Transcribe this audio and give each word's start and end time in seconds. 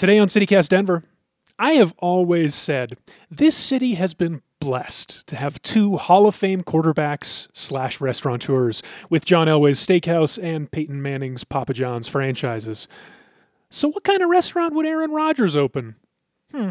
Today 0.00 0.18
on 0.18 0.28
CityCast 0.28 0.70
Denver, 0.70 1.04
I 1.58 1.72
have 1.72 1.92
always 1.98 2.54
said 2.54 2.96
this 3.30 3.54
city 3.54 3.96
has 3.96 4.14
been 4.14 4.40
blessed 4.58 5.26
to 5.26 5.36
have 5.36 5.60
two 5.60 5.98
Hall 5.98 6.26
of 6.26 6.34
Fame 6.34 6.62
quarterbacks 6.62 7.48
slash 7.52 8.00
restaurateurs 8.00 8.82
with 9.10 9.26
John 9.26 9.46
Elway's 9.46 9.86
Steakhouse 9.86 10.42
and 10.42 10.70
Peyton 10.70 11.02
Manning's 11.02 11.44
Papa 11.44 11.74
John's 11.74 12.08
franchises. 12.08 12.88
So, 13.68 13.88
what 13.88 14.02
kind 14.02 14.22
of 14.22 14.30
restaurant 14.30 14.72
would 14.72 14.86
Aaron 14.86 15.10
Rodgers 15.10 15.54
open? 15.54 15.96
Hmm. 16.50 16.70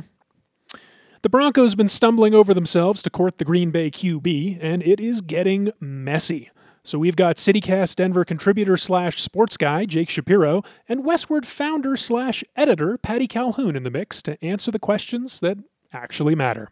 The 1.21 1.29
Broncos 1.29 1.73
have 1.73 1.77
been 1.77 1.87
stumbling 1.87 2.33
over 2.33 2.55
themselves 2.55 3.03
to 3.03 3.11
court 3.11 3.37
the 3.37 3.45
Green 3.45 3.69
Bay 3.69 3.91
QB, 3.91 4.57
and 4.59 4.81
it 4.81 4.99
is 4.99 5.21
getting 5.21 5.71
messy. 5.79 6.49
So 6.83 6.97
we've 6.97 7.15
got 7.15 7.35
CityCast 7.35 7.95
Denver 7.95 8.23
contributor 8.25 8.77
slash 8.77 9.21
sports 9.21 9.57
guy 9.57 9.85
Jake 9.85 10.09
Shapiro 10.09 10.63
and 10.87 11.03
Westword 11.03 11.45
founder 11.45 11.97
slash 11.97 12.43
editor 12.55 12.97
Patty 12.97 13.27
Calhoun 13.27 13.75
in 13.75 13.83
the 13.83 13.91
mix 13.91 14.21
to 14.23 14.43
answer 14.43 14.71
the 14.71 14.79
questions 14.79 15.39
that 15.41 15.57
actually 15.91 16.35
matter. 16.35 16.71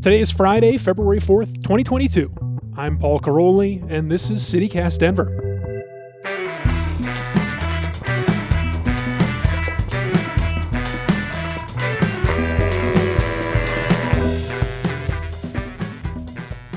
Today 0.00 0.20
is 0.20 0.30
Friday, 0.30 0.76
February 0.76 1.20
4th, 1.20 1.62
2022. 1.62 2.32
I'm 2.76 2.98
Paul 2.98 3.20
Karolyi, 3.20 3.88
and 3.90 4.10
this 4.10 4.30
is 4.30 4.42
CityCast 4.42 4.98
Denver. 4.98 5.51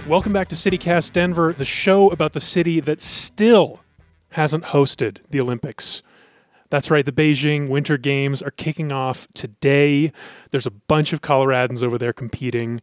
Welcome 0.08 0.34
back 0.34 0.50
to 0.50 0.56
CityCast 0.56 1.14
Denver, 1.14 1.52
the 1.52 1.66
show 1.66 2.12
about 2.12 2.34
the 2.34 2.40
city 2.40 2.80
that 2.80 3.02
still 3.02 3.80
hasn't 4.30 4.66
hosted 4.66 5.22
the 5.32 5.42
Olympics. 5.42 6.04
That's 6.70 6.92
right, 6.92 7.04
the 7.04 7.12
Beijing 7.12 7.70
Winter 7.70 7.98
Games 7.98 8.40
are 8.44 8.52
kicking 8.52 8.92
off 8.92 9.28
today. 9.34 10.12
There's 10.52 10.68
a 10.68 10.72
bunch 10.72 11.12
of 11.12 11.22
Coloradans 11.22 11.82
over 11.82 11.98
there 11.98 12.14
competing. 12.14 12.82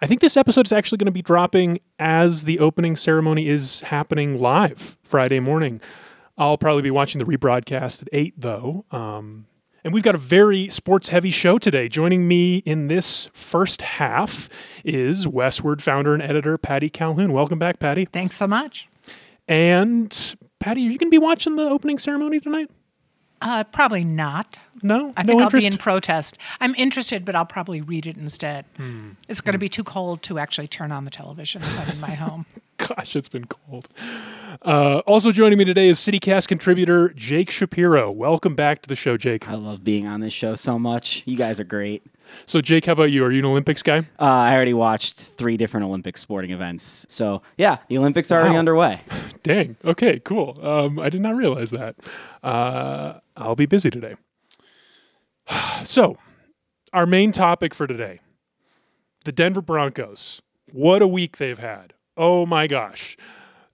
I 0.00 0.06
think 0.06 0.20
this 0.20 0.36
episode 0.36 0.64
is 0.64 0.72
actually 0.72 0.98
going 0.98 1.06
to 1.06 1.12
be 1.12 1.22
dropping 1.22 1.80
as 1.98 2.44
the 2.44 2.60
opening 2.60 2.94
ceremony 2.94 3.48
is 3.48 3.80
happening 3.80 4.38
live 4.38 4.96
Friday 5.02 5.40
morning. 5.40 5.80
I'll 6.38 6.56
probably 6.56 6.82
be 6.82 6.92
watching 6.92 7.18
the 7.18 7.24
rebroadcast 7.24 8.02
at 8.02 8.08
8, 8.12 8.34
though. 8.38 8.84
Um, 8.92 9.46
and 9.84 9.92
we've 9.92 10.02
got 10.02 10.14
a 10.14 10.18
very 10.18 10.68
sports 10.68 11.08
heavy 11.08 11.30
show 11.30 11.58
today. 11.58 11.88
Joining 11.88 12.28
me 12.28 12.58
in 12.58 12.88
this 12.88 13.28
first 13.32 13.82
half 13.82 14.48
is 14.84 15.26
Westword 15.26 15.80
founder 15.80 16.14
and 16.14 16.22
editor 16.22 16.58
Patty 16.58 16.90
Calhoun. 16.90 17.32
Welcome 17.32 17.58
back, 17.58 17.78
Patty. 17.78 18.04
Thanks 18.04 18.36
so 18.36 18.46
much. 18.46 18.88
And 19.48 20.36
Patty, 20.58 20.86
are 20.86 20.90
you 20.90 20.98
going 20.98 21.08
to 21.08 21.10
be 21.10 21.18
watching 21.18 21.56
the 21.56 21.68
opening 21.68 21.98
ceremony 21.98 22.40
tonight? 22.40 22.70
Uh, 23.42 23.64
probably 23.64 24.04
not. 24.04 24.58
No, 24.82 25.12
I 25.16 25.22
no 25.22 25.26
think 25.26 25.40
interest? 25.42 25.54
I'll 25.54 25.60
be 25.60 25.66
in 25.66 25.78
protest. 25.78 26.38
I'm 26.60 26.74
interested, 26.76 27.24
but 27.24 27.36
I'll 27.36 27.44
probably 27.46 27.80
read 27.80 28.06
it 28.06 28.16
instead. 28.16 28.64
It's 29.28 29.40
going 29.40 29.52
to 29.52 29.58
be 29.58 29.68
too 29.68 29.84
cold 29.84 30.22
to 30.24 30.38
actually 30.38 30.68
turn 30.68 30.92
on 30.92 31.04
the 31.04 31.10
television 31.10 31.62
if 31.62 31.78
I'm 31.78 31.90
in 31.94 32.00
my 32.00 32.10
home. 32.14 32.46
Gosh, 32.78 33.14
it's 33.14 33.28
been 33.28 33.44
cold. 33.44 33.88
Uh, 34.62 34.98
also 35.00 35.32
joining 35.32 35.58
me 35.58 35.66
today 35.66 35.88
is 35.88 35.98
CityCast 35.98 36.48
contributor 36.48 37.10
Jake 37.10 37.50
Shapiro. 37.50 38.10
Welcome 38.10 38.54
back 38.54 38.80
to 38.82 38.88
the 38.88 38.96
show, 38.96 39.18
Jake. 39.18 39.46
I 39.48 39.54
love 39.54 39.84
being 39.84 40.06
on 40.06 40.20
this 40.20 40.32
show 40.32 40.54
so 40.54 40.78
much. 40.78 41.22
You 41.26 41.36
guys 41.36 41.60
are 41.60 41.64
great. 41.64 42.02
So, 42.46 42.60
Jake, 42.62 42.86
how 42.86 42.92
about 42.92 43.10
you? 43.10 43.22
Are 43.24 43.30
you 43.30 43.40
an 43.40 43.44
Olympics 43.44 43.82
guy? 43.82 43.98
Uh, 44.18 44.24
I 44.24 44.54
already 44.54 44.72
watched 44.72 45.18
three 45.18 45.56
different 45.58 45.84
Olympic 45.84 46.16
sporting 46.16 46.52
events. 46.52 47.04
So, 47.08 47.42
yeah, 47.58 47.78
the 47.88 47.98
Olympics 47.98 48.30
are 48.32 48.40
already 48.40 48.56
underway. 48.56 49.00
Dang. 49.42 49.76
Okay, 49.84 50.20
cool. 50.20 50.56
Um, 50.62 50.98
I 50.98 51.10
did 51.10 51.20
not 51.20 51.36
realize 51.36 51.70
that. 51.72 51.96
Uh, 52.42 53.14
I'll 53.36 53.56
be 53.56 53.66
busy 53.66 53.90
today. 53.90 54.14
So, 55.84 56.18
our 56.92 57.06
main 57.06 57.32
topic 57.32 57.74
for 57.74 57.86
today 57.86 58.20
the 59.24 59.32
Denver 59.32 59.62
Broncos. 59.62 60.40
What 60.72 61.02
a 61.02 61.06
week 61.06 61.36
they've 61.38 61.58
had. 61.58 61.94
Oh 62.16 62.46
my 62.46 62.66
gosh. 62.66 63.16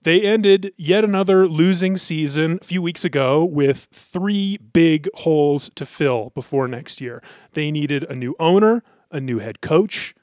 They 0.03 0.21
ended 0.21 0.73
yet 0.77 1.03
another 1.03 1.47
losing 1.47 1.97
season 1.97 2.59
a 2.61 2.65
few 2.65 2.81
weeks 2.81 3.03
ago 3.03 3.43
with 3.43 3.87
three 3.91 4.57
big 4.57 5.09
holes 5.15 5.69
to 5.75 5.85
fill 5.85 6.31
before 6.33 6.67
next 6.67 7.01
year. 7.01 7.21
They 7.53 7.71
needed 7.71 8.05
a 8.05 8.15
new 8.15 8.35
owner, 8.39 8.83
a 9.11 9.19
new 9.19 9.39
head 9.39 9.61
coach, 9.61 10.15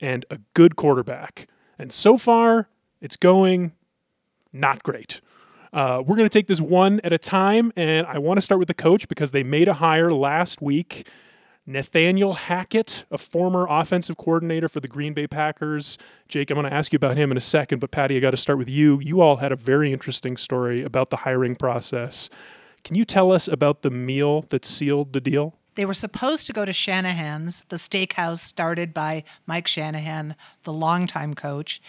and 0.00 0.24
a 0.30 0.38
good 0.54 0.76
quarterback. 0.76 1.48
And 1.78 1.92
so 1.92 2.16
far, 2.16 2.68
it's 3.00 3.16
going 3.16 3.72
not 4.52 4.82
great. 4.82 5.20
Uh, 5.76 6.00
we're 6.00 6.16
going 6.16 6.26
to 6.26 6.32
take 6.32 6.46
this 6.46 6.58
one 6.58 7.00
at 7.04 7.12
a 7.12 7.18
time, 7.18 7.70
and 7.76 8.06
I 8.06 8.16
want 8.16 8.38
to 8.38 8.40
start 8.40 8.58
with 8.58 8.68
the 8.68 8.72
coach 8.72 9.08
because 9.08 9.32
they 9.32 9.42
made 9.42 9.68
a 9.68 9.74
hire 9.74 10.10
last 10.10 10.62
week. 10.62 11.06
Nathaniel 11.66 12.32
Hackett, 12.32 13.04
a 13.10 13.18
former 13.18 13.66
offensive 13.68 14.16
coordinator 14.16 14.70
for 14.70 14.80
the 14.80 14.88
Green 14.88 15.12
Bay 15.12 15.26
Packers. 15.26 15.98
Jake, 16.28 16.50
I'm 16.50 16.54
going 16.54 16.64
to 16.64 16.72
ask 16.72 16.94
you 16.94 16.96
about 16.96 17.18
him 17.18 17.30
in 17.30 17.36
a 17.36 17.42
second, 17.42 17.80
but 17.80 17.90
Patty, 17.90 18.16
I 18.16 18.20
got 18.20 18.30
to 18.30 18.38
start 18.38 18.56
with 18.56 18.70
you. 18.70 19.00
You 19.00 19.20
all 19.20 19.36
had 19.36 19.52
a 19.52 19.56
very 19.56 19.92
interesting 19.92 20.38
story 20.38 20.82
about 20.82 21.10
the 21.10 21.18
hiring 21.18 21.54
process. 21.54 22.30
Can 22.82 22.96
you 22.96 23.04
tell 23.04 23.30
us 23.30 23.46
about 23.46 23.82
the 23.82 23.90
meal 23.90 24.46
that 24.48 24.64
sealed 24.64 25.12
the 25.12 25.20
deal? 25.20 25.58
They 25.74 25.84
were 25.84 25.92
supposed 25.92 26.46
to 26.46 26.54
go 26.54 26.64
to 26.64 26.72
Shanahan's, 26.72 27.66
the 27.68 27.76
steakhouse 27.76 28.38
started 28.38 28.94
by 28.94 29.24
Mike 29.44 29.66
Shanahan, 29.66 30.36
the 30.62 30.72
longtime 30.72 31.34
coach. 31.34 31.82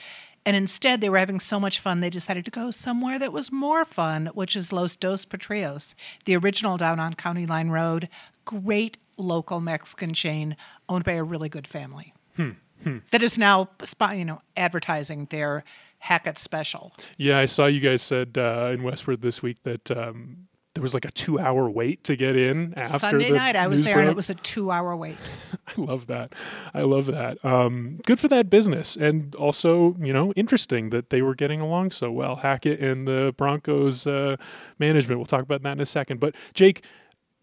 And 0.48 0.56
instead, 0.56 1.02
they 1.02 1.10
were 1.10 1.18
having 1.18 1.42
so 1.42 1.60
much 1.60 1.78
fun, 1.78 2.00
they 2.00 2.10
decided 2.10 2.46
to 2.46 2.52
go 2.52 2.72
somewhere 2.72 3.20
that 3.20 3.34
was 3.34 3.52
more 3.52 3.84
fun, 3.84 4.28
which 4.28 4.56
is 4.56 4.72
Los 4.72 4.96
Dos 4.96 5.26
Potrillos, 5.26 5.94
the 6.24 6.38
original 6.38 6.78
down 6.78 7.02
on 7.02 7.16
County 7.16 7.46
Line 7.46 7.68
Road. 7.68 8.08
Great 8.46 8.98
local 9.18 9.60
Mexican 9.60 10.14
chain 10.14 10.56
owned 10.88 11.04
by 11.04 11.12
a 11.12 11.24
really 11.24 11.50
good 11.50 11.68
family. 11.68 12.14
That 13.12 13.22
is 13.22 13.38
now, 13.38 13.72
you 14.14 14.24
know, 14.24 14.40
advertising 14.56 15.26
their 15.26 15.66
Hackett 16.00 16.40
special. 16.40 16.94
Yeah, 17.18 17.40
I 17.40 17.46
saw 17.46 17.66
you 17.66 17.82
guys 17.82 18.02
said 18.02 18.38
uh, 18.38 18.70
in 18.72 18.84
Westword 18.84 19.20
this 19.20 19.42
week 19.42 19.64
that 19.64 19.92
um, 19.92 20.48
there 20.78 20.84
was 20.84 20.94
like 20.94 21.06
a 21.06 21.12
two 21.12 21.40
hour 21.40 21.68
wait 21.68 22.04
to 22.04 22.16
get 22.16 22.36
in 22.36 22.76
after 22.76 23.00
Sunday 23.00 23.32
night, 23.32 23.56
I 23.56 23.66
was 23.66 23.84
there, 23.84 24.00
and 24.00 24.08
it 24.08 24.16
was 24.16 24.30
a 24.30 24.36
two-hour 24.36 24.96
wait. 24.96 25.18
I 25.68 25.74
love 25.76 26.06
that. 26.06 26.34
I 26.72 26.82
love 26.82 27.08
that. 27.08 27.44
Um, 27.44 28.00
good 28.06 28.20
for 28.20 28.28
that 28.28 28.52
business, 28.52 28.96
and 28.96 29.34
also, 29.34 29.96
you 30.00 30.14
know, 30.14 30.34
interesting 30.34 30.92
that 30.92 31.10
they 31.10 31.24
were 31.24 31.34
getting 31.34 31.62
along 31.62 31.92
so 31.92 32.12
well. 32.12 32.36
Hackett 32.36 32.80
and 32.80 33.08
the 33.08 33.34
Broncos 33.38 34.06
uh, 34.06 34.36
management. 34.78 35.18
We'll 35.18 35.26
talk 35.26 35.42
about 35.42 35.64
that 35.64 35.74
in 35.74 35.82
a 35.82 35.86
second. 35.86 36.20
But 36.20 36.36
Jake, 36.54 36.84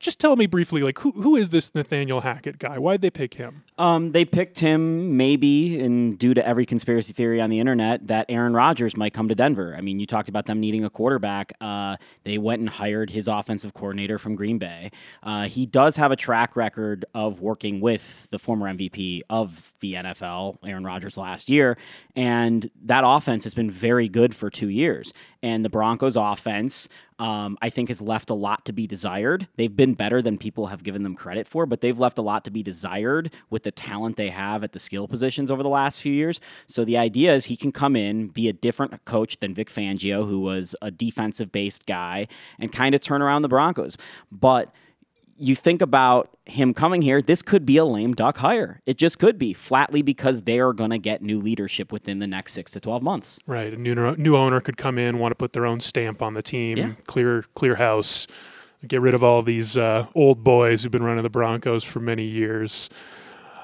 just 0.00 0.18
tell 0.18 0.36
me 0.36 0.46
briefly, 0.46 0.82
like, 0.82 0.98
who 0.98 1.12
who 1.12 1.36
is 1.36 1.50
this 1.50 1.74
Nathaniel 1.74 2.20
Hackett 2.20 2.58
guy? 2.58 2.78
Why'd 2.78 3.00
they 3.00 3.10
pick 3.10 3.34
him? 3.34 3.64
Um, 3.78 4.12
they 4.12 4.24
picked 4.24 4.58
him 4.58 5.16
maybe, 5.16 5.80
and 5.80 6.18
due 6.18 6.34
to 6.34 6.46
every 6.46 6.66
conspiracy 6.66 7.12
theory 7.12 7.40
on 7.40 7.50
the 7.50 7.58
internet, 7.58 8.06
that 8.08 8.26
Aaron 8.28 8.52
Rodgers 8.54 8.96
might 8.96 9.14
come 9.14 9.28
to 9.28 9.34
Denver. 9.34 9.74
I 9.76 9.80
mean, 9.80 9.98
you 9.98 10.06
talked 10.06 10.28
about 10.28 10.46
them 10.46 10.60
needing 10.60 10.84
a 10.84 10.90
quarterback. 10.90 11.52
Uh, 11.60 11.96
they 12.24 12.38
went 12.38 12.60
and 12.60 12.68
hired 12.68 13.10
his 13.10 13.28
offensive 13.28 13.72
coordinator 13.74 14.18
from 14.18 14.34
Green 14.34 14.58
Bay. 14.58 14.90
Uh, 15.22 15.48
he 15.48 15.66
does 15.66 15.96
have 15.96 16.12
a 16.12 16.16
track 16.16 16.54
record 16.54 17.04
of 17.14 17.40
working 17.40 17.80
with 17.80 18.28
the 18.30 18.38
former 18.38 18.72
MVP 18.72 19.22
of 19.30 19.72
the 19.80 19.94
NFL, 19.94 20.58
Aaron 20.64 20.84
Rodgers, 20.84 21.16
last 21.16 21.48
year, 21.48 21.78
and 22.14 22.70
that 22.84 23.02
offense 23.06 23.44
has 23.44 23.54
been 23.54 23.70
very 23.70 24.08
good 24.08 24.34
for 24.34 24.50
two 24.50 24.68
years. 24.68 25.12
And 25.42 25.64
the 25.64 25.70
Broncos' 25.70 26.16
offense, 26.16 26.88
um, 27.18 27.56
I 27.62 27.70
think, 27.70 27.88
has 27.88 28.02
left 28.02 28.30
a 28.30 28.34
lot 28.34 28.64
to 28.64 28.72
be 28.72 28.86
desired. 28.86 29.46
They've 29.56 29.74
been 29.74 29.94
better 29.94 30.20
than 30.20 30.36
people 30.36 30.66
have 30.66 30.82
given 30.82 31.04
them 31.04 31.14
credit 31.14 31.46
for, 31.46 31.64
but 31.64 31.80
they've 31.80 31.98
left 31.98 32.18
a 32.18 32.22
lot 32.22 32.44
to 32.44 32.50
be 32.50 32.62
desired 32.62 33.32
with 33.50 33.62
the 33.62 33.70
talent 33.70 34.16
they 34.16 34.30
have 34.30 34.64
at 34.64 34.72
the 34.72 34.78
skill 34.78 35.06
positions 35.06 35.50
over 35.50 35.62
the 35.62 35.68
last 35.68 36.00
few 36.00 36.12
years. 36.12 36.40
So 36.66 36.84
the 36.84 36.98
idea 36.98 37.32
is 37.34 37.44
he 37.44 37.56
can 37.56 37.70
come 37.70 37.94
in, 37.94 38.28
be 38.28 38.48
a 38.48 38.52
different 38.52 39.04
coach 39.04 39.36
than 39.36 39.54
Vic 39.54 39.68
Fangio, 39.68 40.28
who 40.28 40.40
was 40.40 40.74
a 40.82 40.90
defensive 40.90 41.52
based 41.52 41.86
guy, 41.86 42.26
and 42.58 42.72
kind 42.72 42.94
of 42.94 43.00
turn 43.00 43.22
around 43.22 43.42
the 43.42 43.48
Broncos. 43.48 43.96
But 44.32 44.74
you 45.36 45.54
think 45.56 45.82
about 45.82 46.30
him 46.46 46.72
coming 46.74 47.02
here, 47.02 47.20
this 47.20 47.42
could 47.42 47.64
be 47.66 47.76
a 47.76 47.84
lame 47.84 48.12
duck 48.14 48.38
hire. 48.38 48.80
It 48.86 48.98
just 48.98 49.18
could 49.18 49.38
be, 49.38 49.52
flatly 49.52 50.02
because 50.02 50.42
they 50.42 50.60
are 50.60 50.72
going 50.72 50.90
to 50.90 50.98
get 50.98 51.22
new 51.22 51.40
leadership 51.40 51.90
within 51.90 52.18
the 52.18 52.26
next 52.26 52.52
six 52.52 52.70
to 52.72 52.80
12 52.80 53.02
months. 53.02 53.40
Right, 53.46 53.72
a 53.72 53.76
new 53.76 53.94
new 54.16 54.36
owner 54.36 54.60
could 54.60 54.76
come 54.76 54.98
in, 54.98 55.18
want 55.18 55.32
to 55.32 55.36
put 55.36 55.52
their 55.52 55.66
own 55.66 55.80
stamp 55.80 56.22
on 56.22 56.34
the 56.34 56.42
team, 56.42 56.76
Yeah. 56.76 56.92
clear 57.06 57.44
clear 57.54 57.76
house, 57.76 58.26
get 58.86 59.00
rid 59.00 59.14
of 59.14 59.24
all 59.24 59.42
these 59.42 59.76
uh, 59.76 60.06
old 60.14 60.44
boys 60.44 60.82
who've 60.82 60.92
been 60.92 61.02
running 61.02 61.22
the 61.22 61.30
Broncos 61.30 61.82
for 61.84 62.00
many 62.00 62.24
years. 62.24 62.90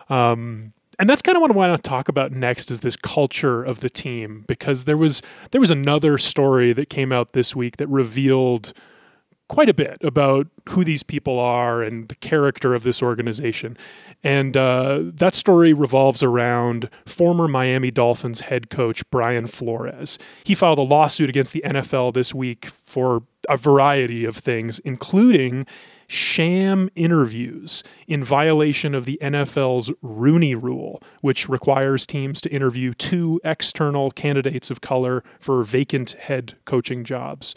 Um, 0.08 0.73
and 0.99 1.08
that's 1.08 1.23
kind 1.23 1.37
of 1.37 1.40
what 1.40 1.50
I 1.50 1.55
want 1.55 1.82
to 1.82 1.88
talk 1.88 2.08
about 2.08 2.32
next 2.32 2.70
is 2.70 2.81
this 2.81 2.96
culture 2.96 3.62
of 3.62 3.81
the 3.81 3.88
team 3.88 4.44
because 4.46 4.84
there 4.84 4.96
was 4.96 5.23
there 5.50 5.61
was 5.61 5.70
another 5.70 6.19
story 6.19 6.73
that 6.75 6.90
came 6.90 7.11
out 7.12 7.32
this 7.32 7.56
week 7.56 7.76
that 7.78 7.87
revealed 7.88 8.73
quite 9.50 9.69
a 9.69 9.75
bit 9.75 9.99
about 10.05 10.47
who 10.69 10.85
these 10.85 11.02
people 11.02 11.41
are 11.41 11.82
and 11.82 12.08
the 12.08 12.14
character 12.14 12.73
of 12.73 12.85
this 12.85 13.02
organization. 13.02 13.76
And 14.23 14.56
uh, 14.56 15.00
that 15.02 15.35
story 15.35 15.73
revolves 15.73 16.23
around 16.23 16.88
former 17.05 17.49
Miami 17.49 17.91
Dolphins 17.91 18.41
head 18.41 18.70
coach 18.70 19.02
Brian 19.11 19.49
Flores. 19.49 20.20
He 20.44 20.55
filed 20.55 20.79
a 20.79 20.82
lawsuit 20.82 21.29
against 21.29 21.52
the 21.52 21.64
NFL 21.67 22.14
this 22.14 22.32
week 22.32 22.67
for 22.67 23.25
a 23.49 23.56
variety 23.56 24.25
of 24.25 24.37
things, 24.37 24.79
including 24.81 25.67
sham 26.06 26.88
interviews 26.94 27.82
in 28.06 28.23
violation 28.23 28.94
of 28.94 29.05
the 29.05 29.19
NFL's 29.20 29.91
Rooney 30.00 30.55
Rule, 30.55 31.02
which 31.23 31.49
requires 31.49 32.06
teams 32.06 32.41
to 32.43 32.49
interview 32.50 32.93
two 32.93 33.41
external 33.43 34.12
candidates 34.12 34.70
of 34.70 34.81
color 34.81 35.25
for 35.41 35.64
vacant 35.64 36.12
head 36.12 36.55
coaching 36.64 37.02
jobs. 37.02 37.56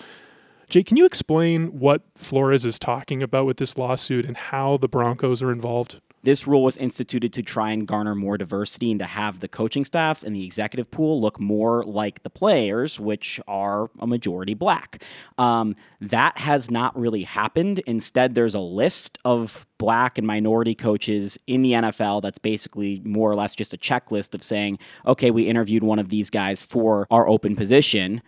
Jake, 0.74 0.88
can 0.88 0.98
you 0.98 1.06
explain 1.06 1.68
what 1.68 2.02
Flores 2.16 2.66
is 2.66 2.80
talking 2.80 3.22
about 3.22 3.46
with 3.46 3.58
this 3.58 3.78
lawsuit 3.78 4.26
and 4.26 4.36
how 4.36 4.78
the 4.78 4.88
Broncos 4.88 5.40
are 5.40 5.52
involved? 5.52 6.02
This 6.24 6.48
rule 6.48 6.64
was 6.64 6.78
instituted 6.78 7.32
to 7.34 7.44
try 7.44 7.70
and 7.70 7.88
garner 7.88 8.16
more 8.16 8.40
diversity 8.40 8.90
and 8.90 9.00
to 9.00 9.06
have 9.06 9.40
the 9.40 9.48
coaching 9.48 9.86
staffs 9.86 10.24
and 10.24 10.36
the 10.36 10.44
executive 10.44 10.90
pool 10.90 11.22
look 11.22 11.40
more 11.40 11.84
like 11.84 12.24
the 12.24 12.32
players, 12.32 13.00
which 13.00 13.40
are 13.48 13.92
a 14.00 14.08
majority 14.08 14.56
black. 14.56 15.04
Um, 15.38 15.76
that 16.02 16.40
has 16.40 16.72
not 16.72 16.98
really 16.98 17.22
happened. 17.22 17.78
Instead, 17.86 18.34
there's 18.34 18.56
a 18.56 18.60
list 18.60 19.20
of 19.24 19.68
black 19.78 20.18
and 20.18 20.26
minority 20.26 20.74
coaches 20.74 21.38
in 21.46 21.62
the 21.62 21.74
NFL 21.74 22.24
that's 22.24 22.40
basically 22.40 23.00
more 23.06 23.30
or 23.30 23.36
less 23.36 23.54
just 23.54 23.76
a 23.76 23.78
checklist 23.78 24.34
of 24.34 24.42
saying, 24.42 24.80
okay, 25.06 25.30
we 25.30 25.44
interviewed 25.44 25.84
one 25.84 26.00
of 26.00 26.10
these 26.10 26.32
guys 26.32 26.64
for 26.64 27.06
our 27.12 27.28
open 27.28 27.56
position 27.56 28.24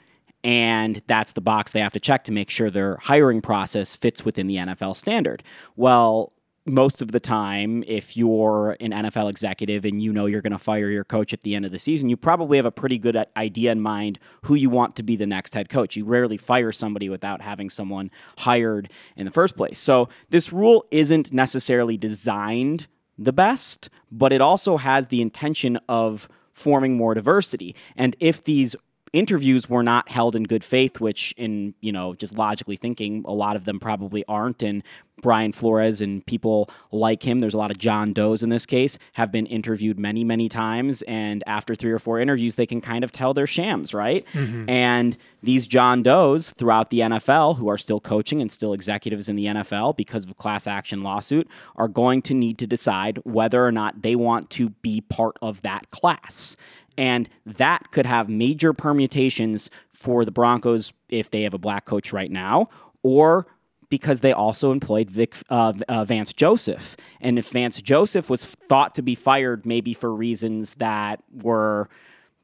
and 0.46 1.02
that's 1.08 1.32
the 1.32 1.42
box 1.42 1.72
they 1.72 1.80
have 1.80 1.94
to 1.94 2.00
check 2.00 2.24
to 2.26 2.32
make 2.32 2.52
sure 2.52 2.70
their 2.70 2.98
hiring 2.98 3.42
process 3.42 3.96
fits 3.96 4.24
within 4.24 4.46
the 4.46 4.58
NFL 4.58 4.96
standard. 4.96 5.42
Well, 5.76 6.34
most 6.68 7.02
of 7.02 7.12
the 7.12 7.20
time, 7.20 7.84
if 7.88 8.16
you're 8.16 8.78
an 8.80 8.92
NFL 8.92 9.28
executive 9.28 9.86
and 9.86 10.04
you 10.04 10.14
know 10.14 10.28
you're 10.28 10.44
going 10.44 10.52
to 10.52 10.60
fire 10.60 10.90
your 10.90 11.04
coach 11.04 11.34
at 11.34 11.42
the 11.42 11.56
end 11.56 11.66
of 11.66 11.72
the 11.72 11.80
season, 11.80 12.10
you 12.10 12.18
probably 12.18 12.58
have 12.58 12.66
a 12.66 12.72
pretty 12.72 13.00
good 13.00 13.18
idea 13.36 13.72
in 13.72 13.82
mind 13.82 14.20
who 14.44 14.54
you 14.54 14.70
want 14.70 14.96
to 14.98 15.04
be 15.04 15.16
the 15.16 15.26
next 15.26 15.56
head 15.56 15.68
coach. 15.68 15.96
You 15.96 16.06
rarely 16.06 16.38
fire 16.38 16.72
somebody 16.72 17.10
without 17.10 17.42
having 17.42 17.72
someone 17.72 18.12
hired 18.38 18.92
in 19.16 19.26
the 19.26 19.32
first 19.32 19.58
place. 19.58 19.80
So, 19.80 20.10
this 20.30 20.54
rule 20.54 20.86
isn't 20.92 21.34
necessarily 21.34 21.98
designed 21.98 22.86
the 23.18 23.34
best, 23.34 23.90
but 24.12 24.32
it 24.32 24.42
also 24.42 24.78
has 24.78 25.08
the 25.08 25.24
intention 25.24 25.80
of 25.90 26.28
forming 26.56 26.96
more 26.96 27.14
diversity. 27.14 27.76
And 27.96 28.16
if 28.20 28.44
these 28.44 28.76
interviews 29.16 29.70
were 29.70 29.84
not 29.84 30.10
held 30.10 30.36
in 30.36 30.44
good 30.44 30.64
faith, 30.64 31.00
which, 31.00 31.34
in 31.38 31.74
you 31.80 31.92
know, 31.92 32.14
just 32.14 32.38
logically 32.38 32.76
thinking, 32.76 33.24
a 33.26 33.34
lot 33.34 33.56
of 33.56 33.66
them 33.66 33.80
probably 33.80 34.26
aren't. 34.28 34.62
And 34.62 34.84
Brian 35.22 35.54
Flores 35.54 36.02
and 36.02 36.26
people 36.26 36.70
like 36.92 37.24
him, 37.24 37.40
there's 37.40 37.54
a 37.54 37.58
lot 37.58 37.72
of 37.72 37.78
John 37.78 38.14
Does 38.14 38.44
in 38.44 38.50
this 38.50 38.66
case, 38.66 39.00
have 39.14 39.32
been 39.32 39.46
interviewed 39.46 39.98
many, 39.98 40.24
many 40.24 40.50
times. 40.50 41.02
And 41.04 41.44
after 41.48 41.76
three 41.76 41.92
or 41.92 42.00
four 42.00 42.20
interviews, 42.20 42.56
they 42.56 42.66
can 42.66 42.82
kind 42.82 43.04
of 43.04 43.12
tell 43.12 43.34
they're 43.34 43.48
shams, 43.48 43.94
right? 43.94 44.26
Mm-hmm. 44.34 44.70
And 44.70 45.18
these 45.42 45.66
John 45.66 46.04
Does 46.04 46.52
throughout 46.52 46.90
the 46.90 47.00
NFL, 47.00 47.58
who 47.58 47.70
are 47.70 47.78
still 47.78 48.02
coaching 48.02 48.42
and 48.42 48.52
still 48.52 48.74
executives 48.74 49.30
in 49.30 49.36
the 49.38 49.46
NFL 49.46 49.96
because 49.96 50.26
of 50.26 50.32
a 50.32 50.36
class 50.36 50.68
action 50.68 51.02
lawsuit, 51.02 51.48
are 51.78 51.88
going 51.88 52.22
to 52.24 52.34
need 52.34 52.58
to 52.58 52.68
decide 52.68 53.20
whether 53.24 53.66
or 53.66 53.72
not 53.72 54.02
they 54.02 54.16
want 54.16 54.50
to 54.52 54.70
be 54.70 55.00
part 55.02 55.38
of 55.42 55.62
that 55.62 55.90
class. 55.92 56.58
And 56.98 57.30
that 57.46 57.92
could 57.92 58.06
have 58.06 58.30
major 58.30 58.74
permutations 58.74 59.70
for 59.90 60.26
the 60.26 60.32
Broncos 60.32 60.94
if 61.10 61.30
they 61.30 61.42
have 61.44 61.54
a 61.54 61.58
black 61.58 61.86
coach 61.86 62.14
right 62.14 62.32
now, 62.32 62.70
or 63.04 63.48
because 63.90 64.22
they 64.22 64.32
also 64.32 64.72
employed 64.72 65.10
Vic, 65.10 65.36
uh, 65.50 65.74
uh, 65.88 66.06
Vance 66.06 66.34
Joseph. 66.34 66.98
And 67.22 67.38
if 67.38 67.50
Vance 67.50 67.82
Joseph 67.82 68.30
was 68.30 68.46
thought 68.46 68.96
to 68.96 69.02
be 69.02 69.16
fired, 69.16 69.66
maybe 69.66 69.94
for 69.94 70.14
reasons 70.14 70.76
that 70.76 71.22
were, 71.32 71.90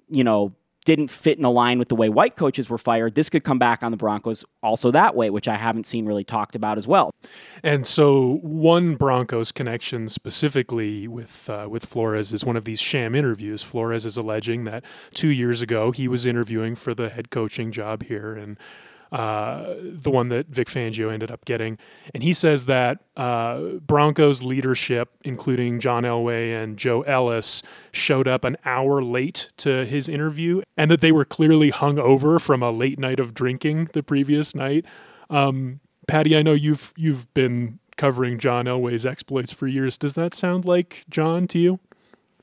you 0.09 0.23
know, 0.23 0.53
didn't 0.85 1.09
fit 1.09 1.37
in 1.37 1.45
a 1.45 1.51
line 1.51 1.79
with 1.79 1.89
the 1.89 1.95
way 1.95 2.09
white 2.09 2.35
coaches 2.35 2.69
were 2.69 2.77
fired, 2.77 3.15
this 3.15 3.29
could 3.29 3.43
come 3.43 3.59
back 3.59 3.83
on 3.83 3.91
the 3.91 3.97
Broncos 3.97 4.43
also 4.63 4.91
that 4.91 5.15
way, 5.15 5.29
which 5.29 5.47
I 5.47 5.55
haven't 5.55 5.85
seen 5.85 6.05
really 6.05 6.23
talked 6.23 6.55
about 6.55 6.77
as 6.77 6.87
well. 6.87 7.11
And 7.63 7.85
so, 7.85 8.39
one 8.41 8.95
Broncos 8.95 9.51
connection 9.51 10.09
specifically 10.09 11.07
with 11.07 11.49
uh, 11.49 11.67
with 11.69 11.85
Flores 11.85 12.33
is 12.33 12.43
one 12.43 12.55
of 12.55 12.65
these 12.65 12.79
sham 12.79 13.15
interviews. 13.15 13.63
Flores 13.63 14.05
is 14.05 14.17
alleging 14.17 14.63
that 14.65 14.83
two 15.13 15.29
years 15.29 15.61
ago 15.61 15.91
he 15.91 16.07
was 16.07 16.25
interviewing 16.25 16.75
for 16.75 16.93
the 16.93 17.09
head 17.09 17.29
coaching 17.29 17.71
job 17.71 18.03
here, 18.03 18.33
and 18.33 18.57
uh, 19.11 19.73
the 19.77 20.09
one 20.09 20.29
that 20.29 20.47
Vic 20.47 20.67
Fangio 20.67 21.11
ended 21.11 21.29
up 21.31 21.43
getting. 21.45 21.77
And 22.13 22.23
he 22.23 22.33
says 22.33 22.65
that 22.65 22.99
uh, 23.17 23.59
Broncos 23.85 24.41
leadership, 24.41 25.09
including 25.23 25.79
John 25.79 26.03
Elway 26.03 26.51
and 26.51 26.77
Joe 26.77 27.01
Ellis, 27.01 27.61
showed 27.91 28.27
up 28.27 28.45
an 28.45 28.55
hour 28.63 29.01
late 29.01 29.51
to 29.57 29.85
his 29.85 30.07
interview 30.07 30.61
and 30.77 30.89
that 30.89 31.01
they 31.01 31.11
were 31.11 31.25
clearly 31.25 31.71
hung 31.71 31.99
over 31.99 32.39
from 32.39 32.63
a 32.63 32.71
late 32.71 32.99
night 32.99 33.19
of 33.19 33.33
drinking 33.33 33.89
the 33.93 34.01
previous 34.01 34.55
night. 34.55 34.85
Um, 35.29 35.81
Patty, 36.07 36.35
I 36.35 36.41
know 36.41 36.53
you've 36.53 36.93
you've 36.95 37.31
been 37.33 37.79
covering 37.97 38.39
John 38.39 38.65
Elway's 38.65 39.05
exploits 39.05 39.51
for 39.51 39.67
years. 39.67 39.97
Does 39.97 40.13
that 40.15 40.33
sound 40.33 40.65
like 40.65 41.03
John 41.09 41.47
to 41.49 41.59
you? 41.59 41.79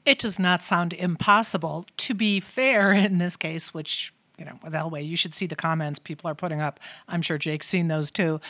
It 0.04 0.18
does 0.18 0.38
not 0.38 0.62
sound 0.62 0.92
impossible. 0.92 1.84
To 1.96 2.14
be 2.14 2.40
fair, 2.40 2.92
in 2.92 3.18
this 3.18 3.36
case, 3.36 3.74
which 3.74 4.12
you 4.38 4.44
know, 4.44 4.58
with 4.62 4.72
Elway. 4.72 5.06
You 5.06 5.16
should 5.16 5.34
see 5.34 5.46
the 5.46 5.56
comments 5.56 5.98
people 5.98 6.30
are 6.30 6.34
putting 6.34 6.60
up. 6.60 6.80
I'm 7.08 7.22
sure 7.22 7.38
Jake's 7.38 7.66
seen 7.66 7.88
those 7.88 8.10
too. 8.10 8.40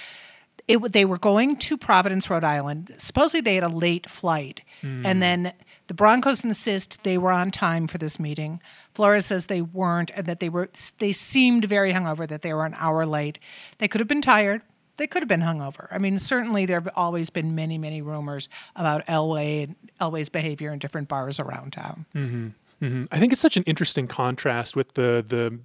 It, 0.66 0.92
they 0.92 1.04
were 1.04 1.18
going 1.18 1.56
to 1.56 1.78
Providence, 1.78 2.28
Rhode 2.28 2.44
Island. 2.44 2.94
Supposedly 2.98 3.40
they 3.40 3.54
had 3.54 3.64
a 3.64 3.68
late 3.68 4.08
flight, 4.08 4.62
mm. 4.82 5.04
and 5.04 5.22
then 5.22 5.54
the 5.86 5.94
Broncos 5.94 6.44
insist 6.44 7.04
they 7.04 7.16
were 7.16 7.32
on 7.32 7.50
time 7.50 7.86
for 7.86 7.96
this 7.96 8.20
meeting. 8.20 8.60
Flores 8.94 9.26
says 9.26 9.46
they 9.46 9.62
weren't, 9.62 10.10
and 10.14 10.26
that 10.26 10.40
they 10.40 10.50
were. 10.50 10.68
They 10.98 11.12
seemed 11.12 11.64
very 11.64 11.92
hungover. 11.92 12.28
That 12.28 12.42
they 12.42 12.52
were 12.52 12.66
an 12.66 12.74
hour 12.74 13.06
late. 13.06 13.38
They 13.78 13.88
could 13.88 14.00
have 14.00 14.08
been 14.08 14.20
tired. 14.20 14.62
They 14.96 15.06
could 15.06 15.22
have 15.22 15.28
been 15.28 15.40
hungover. 15.40 15.86
I 15.90 15.98
mean, 15.98 16.18
certainly 16.18 16.66
there 16.66 16.80
have 16.80 16.90
always 16.96 17.30
been 17.30 17.54
many, 17.54 17.78
many 17.78 18.02
rumors 18.02 18.48
about 18.74 19.06
Elway 19.06 19.62
and 19.62 19.76
Elway's 20.00 20.28
behavior 20.28 20.72
in 20.72 20.80
different 20.80 21.08
bars 21.08 21.38
around 21.38 21.72
town. 21.72 22.04
Mm-hmm. 22.14 22.48
Mm-hmm. 22.82 23.04
I 23.10 23.18
think 23.18 23.32
it's 23.32 23.40
such 23.40 23.56
an 23.56 23.62
interesting 23.64 24.06
contrast 24.06 24.76
with 24.76 24.94
the 24.94 25.24
the 25.26 25.58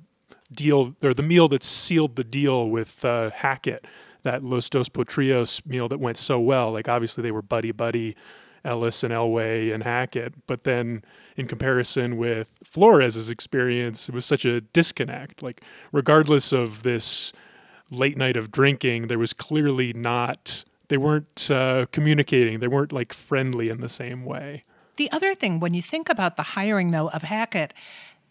deal 0.55 0.95
or 1.03 1.13
the 1.13 1.23
meal 1.23 1.47
that 1.49 1.63
sealed 1.63 2.15
the 2.15 2.23
deal 2.23 2.69
with 2.69 3.03
uh, 3.03 3.31
Hackett, 3.31 3.85
that 4.23 4.43
Los 4.43 4.69
Dos 4.69 4.89
Potrillos 4.89 5.65
meal 5.65 5.87
that 5.89 5.99
went 5.99 6.17
so 6.17 6.39
well. 6.39 6.71
Like 6.71 6.87
obviously 6.87 7.21
they 7.21 7.31
were 7.31 7.41
buddy 7.41 7.71
buddy, 7.71 8.15
Ellis 8.65 9.03
and 9.03 9.13
Elway 9.13 9.73
and 9.73 9.83
Hackett, 9.83 10.33
but 10.47 10.63
then 10.63 11.03
in 11.35 11.47
comparison 11.47 12.17
with 12.17 12.59
Flores's 12.63 13.29
experience, 13.29 14.07
it 14.07 14.15
was 14.15 14.25
such 14.25 14.45
a 14.45 14.61
disconnect. 14.61 15.43
Like 15.43 15.61
regardless 15.91 16.51
of 16.51 16.83
this 16.83 17.33
late 17.91 18.17
night 18.17 18.37
of 18.37 18.51
drinking, 18.51 19.07
there 19.07 19.19
was 19.19 19.33
clearly 19.33 19.93
not. 19.93 20.63
They 20.87 20.97
weren't 20.97 21.49
uh, 21.49 21.87
communicating. 21.91 22.59
They 22.59 22.67
weren't 22.67 22.91
like 22.91 23.13
friendly 23.13 23.69
in 23.69 23.81
the 23.81 23.89
same 23.89 24.25
way. 24.25 24.63
The 24.95 25.11
other 25.11 25.33
thing, 25.33 25.59
when 25.59 25.73
you 25.73 25.81
think 25.81 26.09
about 26.09 26.35
the 26.35 26.43
hiring 26.43 26.91
though 26.91 27.09
of 27.09 27.23
Hackett, 27.23 27.73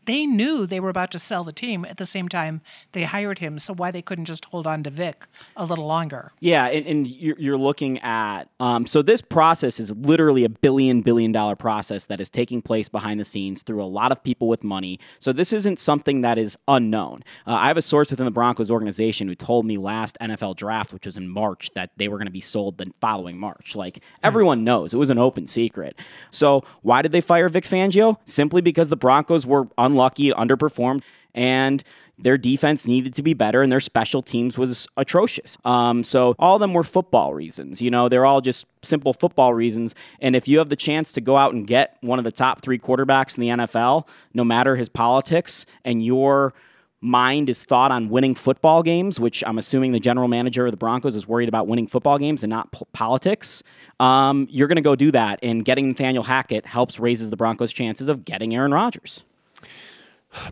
they 0.04 0.26
knew 0.26 0.66
they 0.66 0.80
were 0.80 0.88
about 0.88 1.10
to 1.12 1.18
sell 1.18 1.44
the 1.44 1.52
team 1.52 1.84
at 1.84 1.96
the 1.96 2.06
same 2.06 2.28
time 2.28 2.60
they 2.92 3.04
hired 3.04 3.38
him. 3.38 3.58
So 3.58 3.74
why 3.74 3.90
they 3.90 4.02
couldn't 4.02 4.24
just 4.24 4.46
hold 4.46 4.66
on 4.66 4.82
to 4.82 4.90
Vic 4.90 5.26
a 5.56 5.64
little 5.64 5.86
longer? 5.86 6.32
Yeah, 6.40 6.66
and, 6.66 6.86
and 6.86 7.06
you're, 7.06 7.52
looking 7.52 7.98
at 7.98 8.44
um, 8.60 8.86
so 8.86 9.02
this 9.02 9.20
process 9.20 9.78
is 9.78 9.94
literally 9.94 10.42
a 10.42 10.48
billion 10.48 11.02
billion 11.02 11.32
dollar 11.32 11.54
process 11.54 12.06
that 12.06 12.18
is 12.18 12.30
taking 12.30 12.62
place 12.62 12.88
behind 12.88 13.20
the 13.20 13.24
scenes 13.24 13.62
through 13.62 13.82
a 13.82 13.84
lot 13.84 14.10
of 14.10 14.24
people 14.24 14.48
with 14.48 14.64
money. 14.64 14.98
So 15.20 15.32
this 15.32 15.52
isn't 15.52 15.78
something 15.78 16.22
that 16.22 16.38
is 16.38 16.56
unknown. 16.66 17.22
Uh, 17.46 17.52
I 17.52 17.66
have 17.66 17.76
a 17.76 17.82
source 17.82 18.10
within 18.10 18.24
the 18.24 18.32
Broncos 18.32 18.70
organization 18.70 19.28
who 19.28 19.34
told 19.34 19.66
me 19.66 19.76
last 19.76 20.16
NFL 20.20 20.56
draft, 20.56 20.92
which 20.92 21.06
was 21.06 21.16
in 21.16 21.28
March, 21.28 21.70
that 21.74 21.90
they 21.98 22.08
were 22.08 22.16
going 22.16 22.26
to 22.26 22.32
be 22.32 22.40
sold 22.40 22.78
the 22.78 22.90
following 23.00 23.38
March. 23.38 23.76
Like 23.76 24.02
everyone 24.22 24.64
knows, 24.64 24.94
it 24.94 24.98
was 24.98 25.10
an 25.10 25.18
open 25.18 25.46
secret. 25.46 25.94
So 26.30 26.64
why 26.80 27.02
did 27.02 27.12
they 27.12 27.20
fire 27.20 27.48
Vic 27.48 27.64
Fangio? 27.64 28.16
Simply 28.24 28.62
because 28.62 28.88
the 28.88 28.96
Broncos 28.96 29.46
were 29.46 29.68
un- 29.78 29.91
unlucky, 29.92 30.30
underperformed, 30.30 31.02
and 31.34 31.82
their 32.18 32.38
defense 32.38 32.86
needed 32.86 33.14
to 33.14 33.22
be 33.22 33.34
better 33.34 33.62
and 33.62 33.72
their 33.72 33.80
special 33.80 34.22
teams 34.22 34.56
was 34.56 34.86
atrocious. 34.96 35.58
Um, 35.64 36.04
so 36.04 36.34
all 36.38 36.56
of 36.56 36.60
them 36.60 36.72
were 36.72 36.82
football 36.82 37.34
reasons. 37.34 37.82
You 37.82 37.90
know, 37.90 38.08
they're 38.08 38.26
all 38.26 38.40
just 38.40 38.66
simple 38.82 39.12
football 39.12 39.54
reasons. 39.54 39.94
And 40.20 40.36
if 40.36 40.46
you 40.46 40.58
have 40.58 40.68
the 40.68 40.76
chance 40.76 41.12
to 41.14 41.20
go 41.20 41.36
out 41.36 41.52
and 41.52 41.66
get 41.66 41.96
one 42.00 42.18
of 42.18 42.24
the 42.24 42.32
top 42.32 42.62
three 42.62 42.78
quarterbacks 42.78 43.36
in 43.36 43.40
the 43.40 43.64
NFL, 43.64 44.06
no 44.34 44.44
matter 44.44 44.76
his 44.76 44.88
politics, 44.88 45.66
and 45.84 46.04
your 46.04 46.54
mind 47.00 47.48
is 47.48 47.64
thought 47.64 47.90
on 47.90 48.08
winning 48.08 48.34
football 48.34 48.82
games, 48.84 49.18
which 49.18 49.42
I'm 49.44 49.58
assuming 49.58 49.90
the 49.90 49.98
general 49.98 50.28
manager 50.28 50.66
of 50.66 50.70
the 50.70 50.76
Broncos 50.76 51.16
is 51.16 51.26
worried 51.26 51.48
about 51.48 51.66
winning 51.66 51.88
football 51.88 52.16
games 52.18 52.44
and 52.44 52.50
not 52.50 52.72
politics, 52.92 53.64
um, 53.98 54.46
you're 54.48 54.68
going 54.68 54.76
to 54.76 54.82
go 54.82 54.94
do 54.94 55.10
that. 55.10 55.40
And 55.42 55.64
getting 55.64 55.88
Nathaniel 55.88 56.22
Hackett 56.22 56.64
helps 56.64 57.00
raises 57.00 57.30
the 57.30 57.36
Broncos' 57.36 57.72
chances 57.72 58.08
of 58.08 58.24
getting 58.24 58.54
Aaron 58.54 58.72
Rodgers. 58.72 59.24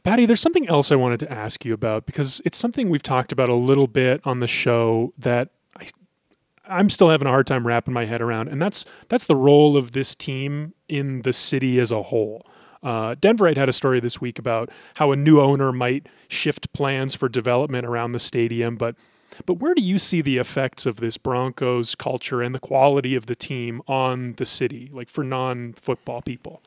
Patty, 0.02 0.26
there's 0.26 0.40
something 0.40 0.68
else 0.68 0.92
I 0.92 0.96
wanted 0.96 1.20
to 1.20 1.32
ask 1.32 1.64
you 1.64 1.72
about 1.72 2.06
because 2.06 2.40
it's 2.44 2.58
something 2.58 2.90
we've 2.90 3.02
talked 3.02 3.32
about 3.32 3.48
a 3.48 3.54
little 3.54 3.86
bit 3.86 4.20
on 4.26 4.40
the 4.40 4.46
show 4.46 5.12
that 5.18 5.50
I, 5.76 5.88
I'm 6.68 6.90
still 6.90 7.08
having 7.08 7.26
a 7.26 7.30
hard 7.30 7.46
time 7.46 7.66
wrapping 7.66 7.94
my 7.94 8.04
head 8.04 8.20
around, 8.20 8.48
and 8.48 8.60
that's 8.60 8.84
that's 9.08 9.24
the 9.24 9.36
role 9.36 9.76
of 9.76 9.92
this 9.92 10.14
team 10.14 10.74
in 10.88 11.22
the 11.22 11.32
city 11.32 11.80
as 11.80 11.90
a 11.90 12.02
whole. 12.02 12.46
Uh, 12.82 13.14
Denverite 13.14 13.56
had 13.56 13.68
a 13.68 13.74
story 13.74 14.00
this 14.00 14.20
week 14.20 14.38
about 14.38 14.70
how 14.94 15.12
a 15.12 15.16
new 15.16 15.40
owner 15.40 15.70
might 15.72 16.06
shift 16.28 16.72
plans 16.72 17.14
for 17.14 17.28
development 17.28 17.86
around 17.86 18.12
the 18.12 18.18
stadium, 18.18 18.76
but 18.76 18.96
But 19.46 19.60
where 19.60 19.74
do 19.74 19.82
you 19.82 19.98
see 19.98 20.22
the 20.22 20.38
effects 20.38 20.86
of 20.86 20.96
this 20.96 21.16
Broncos 21.16 21.94
culture 21.94 22.42
and 22.42 22.54
the 22.54 22.58
quality 22.58 23.14
of 23.14 23.26
the 23.26 23.34
team 23.36 23.80
on 23.86 24.34
the 24.34 24.46
city, 24.46 24.90
like 24.92 25.08
for 25.08 25.24
non 25.24 25.72
football 25.74 26.20
people? 26.22 26.62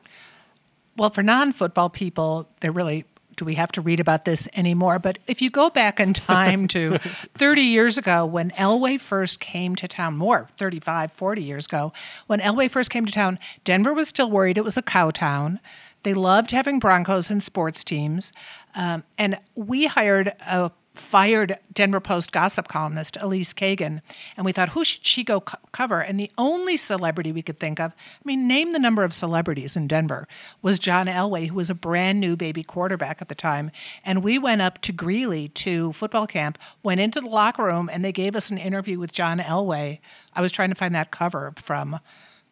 Well, 0.96 1.10
for 1.10 1.22
non 1.22 1.52
football 1.52 1.90
people, 1.90 2.48
they're 2.60 2.72
really 2.72 3.04
do 3.36 3.44
we 3.44 3.54
have 3.54 3.72
to 3.72 3.80
read 3.80 4.00
about 4.00 4.24
this 4.24 4.48
anymore? 4.54 4.98
But 4.98 5.18
if 5.26 5.42
you 5.42 5.50
go 5.50 5.70
back 5.70 6.00
in 6.00 6.12
time 6.12 6.68
to 6.68 6.98
30 6.98 7.62
years 7.62 7.98
ago 7.98 8.24
when 8.24 8.50
Elway 8.52 9.00
first 9.00 9.40
came 9.40 9.74
to 9.76 9.88
town, 9.88 10.16
more 10.16 10.48
35, 10.56 11.12
40 11.12 11.42
years 11.42 11.66
ago, 11.66 11.92
when 12.26 12.40
Elway 12.40 12.70
first 12.70 12.90
came 12.90 13.06
to 13.06 13.12
town, 13.12 13.38
Denver 13.64 13.92
was 13.92 14.08
still 14.08 14.30
worried 14.30 14.58
it 14.58 14.64
was 14.64 14.76
a 14.76 14.82
cow 14.82 15.10
town. 15.10 15.60
They 16.02 16.14
loved 16.14 16.50
having 16.50 16.78
Broncos 16.78 17.30
and 17.30 17.42
sports 17.42 17.82
teams. 17.82 18.32
Um, 18.74 19.04
and 19.16 19.38
we 19.54 19.86
hired 19.86 20.28
a 20.46 20.70
fired 20.94 21.58
Denver 21.72 22.00
Post 22.00 22.32
gossip 22.32 22.68
columnist 22.68 23.16
Elise 23.20 23.52
Kagan, 23.52 24.00
and 24.36 24.46
we 24.46 24.52
thought, 24.52 24.70
who 24.70 24.84
should 24.84 25.04
she 25.04 25.24
go 25.24 25.40
co- 25.40 25.58
cover? 25.72 26.00
And 26.00 26.18
the 26.18 26.30
only 26.38 26.76
celebrity 26.76 27.32
we 27.32 27.42
could 27.42 27.58
think 27.58 27.80
of, 27.80 27.92
I 27.92 28.22
mean, 28.24 28.46
name 28.46 28.72
the 28.72 28.78
number 28.78 29.02
of 29.02 29.12
celebrities 29.12 29.76
in 29.76 29.88
Denver, 29.88 30.28
was 30.62 30.78
John 30.78 31.06
Elway, 31.06 31.48
who 31.48 31.56
was 31.56 31.70
a 31.70 31.74
brand 31.74 32.20
new 32.20 32.36
baby 32.36 32.62
quarterback 32.62 33.20
at 33.20 33.28
the 33.28 33.34
time. 33.34 33.70
And 34.04 34.22
we 34.22 34.38
went 34.38 34.62
up 34.62 34.80
to 34.82 34.92
Greeley 34.92 35.48
to 35.48 35.92
football 35.92 36.26
camp, 36.26 36.58
went 36.82 37.00
into 37.00 37.20
the 37.20 37.28
locker 37.28 37.64
room, 37.64 37.90
and 37.92 38.04
they 38.04 38.12
gave 38.12 38.36
us 38.36 38.50
an 38.50 38.58
interview 38.58 38.98
with 38.98 39.12
John 39.12 39.38
Elway. 39.40 39.98
I 40.34 40.40
was 40.40 40.52
trying 40.52 40.70
to 40.70 40.74
find 40.76 40.94
that 40.94 41.10
cover 41.10 41.52
from 41.56 41.98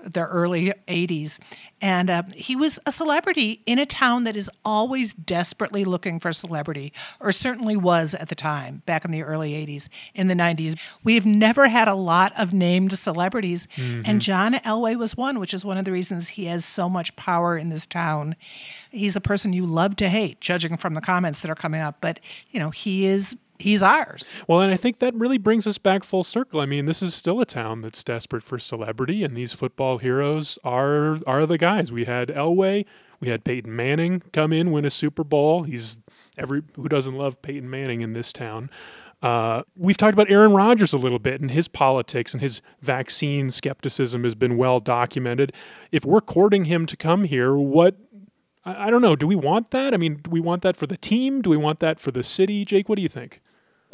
the 0.02 0.24
early 0.24 0.72
80s. 0.88 1.38
And 1.80 2.10
uh, 2.10 2.22
he 2.34 2.54
was 2.54 2.78
a 2.86 2.92
celebrity 2.92 3.62
in 3.66 3.78
a 3.78 3.86
town 3.86 4.24
that 4.24 4.36
is 4.36 4.50
always 4.64 5.14
desperately 5.14 5.84
looking 5.84 6.20
for 6.20 6.32
celebrity, 6.32 6.92
or 7.20 7.32
certainly 7.32 7.76
was 7.76 8.14
at 8.14 8.28
the 8.28 8.34
time, 8.34 8.82
back 8.86 9.04
in 9.04 9.10
the 9.10 9.22
early 9.22 9.52
80s, 9.52 9.88
in 10.14 10.28
the 10.28 10.34
90s. 10.34 10.78
We've 11.02 11.26
never 11.26 11.68
had 11.68 11.88
a 11.88 11.94
lot 11.94 12.32
of 12.38 12.52
named 12.52 12.92
celebrities, 12.92 13.66
mm-hmm. 13.76 14.02
and 14.04 14.20
John 14.20 14.54
Elway 14.54 14.96
was 14.96 15.16
one, 15.16 15.40
which 15.40 15.54
is 15.54 15.64
one 15.64 15.78
of 15.78 15.84
the 15.84 15.92
reasons 15.92 16.30
he 16.30 16.46
has 16.46 16.64
so 16.64 16.88
much 16.88 17.14
power 17.16 17.56
in 17.56 17.68
this 17.68 17.86
town. 17.86 18.36
He's 18.90 19.16
a 19.16 19.20
person 19.20 19.52
you 19.52 19.66
love 19.66 19.96
to 19.96 20.08
hate, 20.08 20.40
judging 20.40 20.76
from 20.76 20.94
the 20.94 21.00
comments 21.00 21.40
that 21.40 21.50
are 21.50 21.56
coming 21.56 21.80
up, 21.80 21.96
but 22.00 22.20
you 22.50 22.60
know, 22.60 22.70
he 22.70 23.06
is 23.06 23.36
he's 23.58 23.82
ours. 23.82 24.28
Well, 24.48 24.60
and 24.60 24.72
I 24.72 24.76
think 24.76 24.98
that 24.98 25.14
really 25.14 25.38
brings 25.38 25.66
us 25.66 25.78
back 25.78 26.04
full 26.04 26.24
circle. 26.24 26.60
I 26.60 26.66
mean, 26.66 26.86
this 26.86 27.02
is 27.02 27.14
still 27.14 27.40
a 27.40 27.46
town 27.46 27.82
that's 27.82 28.02
desperate 28.04 28.42
for 28.42 28.58
celebrity, 28.58 29.24
and 29.24 29.36
these 29.36 29.52
football 29.52 29.98
heroes 29.98 30.58
are 30.64 31.18
are 31.26 31.46
the 31.46 31.58
guys. 31.58 31.92
We 31.92 32.04
had 32.04 32.28
Elway, 32.28 32.84
we 33.20 33.28
had 33.28 33.44
Peyton 33.44 33.74
Manning 33.74 34.22
come 34.32 34.52
in, 34.52 34.72
win 34.72 34.84
a 34.84 34.90
Super 34.90 35.24
Bowl. 35.24 35.62
He's 35.62 36.00
every 36.36 36.62
who 36.76 36.88
doesn't 36.88 37.14
love 37.14 37.40
Peyton 37.42 37.70
Manning 37.70 38.00
in 38.00 38.12
this 38.12 38.32
town. 38.32 38.70
Uh, 39.22 39.62
we've 39.76 39.96
talked 39.96 40.14
about 40.14 40.28
Aaron 40.28 40.52
Rodgers 40.52 40.92
a 40.92 40.96
little 40.98 41.20
bit 41.20 41.40
and 41.40 41.52
his 41.52 41.68
politics 41.68 42.34
and 42.34 42.40
his 42.40 42.60
vaccine 42.80 43.52
skepticism 43.52 44.24
has 44.24 44.34
been 44.34 44.56
well 44.56 44.80
documented. 44.80 45.52
If 45.92 46.04
we're 46.04 46.20
courting 46.20 46.64
him 46.64 46.86
to 46.86 46.96
come 46.96 47.22
here, 47.22 47.56
what 47.56 47.94
I, 48.64 48.86
I 48.86 48.90
don't 48.90 49.02
know. 49.02 49.16
Do 49.16 49.26
we 49.26 49.36
want 49.36 49.70
that? 49.70 49.94
I 49.94 49.96
mean, 49.96 50.20
do 50.22 50.30
we 50.30 50.40
want 50.40 50.62
that 50.62 50.76
for 50.76 50.86
the 50.86 50.96
team? 50.96 51.42
Do 51.42 51.50
we 51.50 51.56
want 51.56 51.80
that 51.80 52.00
for 52.00 52.10
the 52.10 52.22
city? 52.22 52.64
Jake, 52.64 52.88
what 52.88 52.96
do 52.96 53.02
you 53.02 53.08
think? 53.08 53.40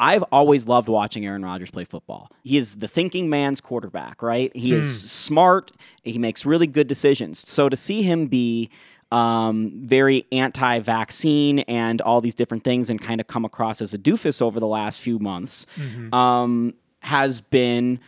I've 0.01 0.23
always 0.31 0.65
loved 0.65 0.87
watching 0.87 1.25
Aaron 1.25 1.43
Rodgers 1.43 1.71
play 1.71 1.83
football. 1.83 2.31
He 2.43 2.55
is 2.55 2.75
the 2.75 2.87
thinking 2.87 3.29
man's 3.29 3.59
quarterback, 3.59 4.21
right? 4.21 4.55
He 4.55 4.71
hmm. 4.71 4.79
is 4.79 5.11
smart. 5.11 5.71
He 6.03 6.17
makes 6.17 6.45
really 6.45 6.67
good 6.67 6.87
decisions. 6.87 7.47
So 7.49 7.67
to 7.67 7.75
see 7.75 8.01
him 8.01 8.27
be 8.27 8.69
um, 9.11 9.71
very 9.75 10.25
anti 10.31 10.79
vaccine 10.79 11.59
and 11.59 11.99
all 12.01 12.21
these 12.21 12.35
different 12.35 12.63
things 12.63 12.89
and 12.89 13.01
kind 13.01 13.19
of 13.19 13.27
come 13.27 13.43
across 13.43 13.81
as 13.81 13.93
a 13.93 13.97
doofus 13.97 14.41
over 14.41 14.59
the 14.59 14.67
last 14.67 14.99
few 14.99 15.19
months 15.19 15.65
mm-hmm. 15.75 16.13
um, 16.13 16.73
has 17.01 17.41
been 17.41 17.99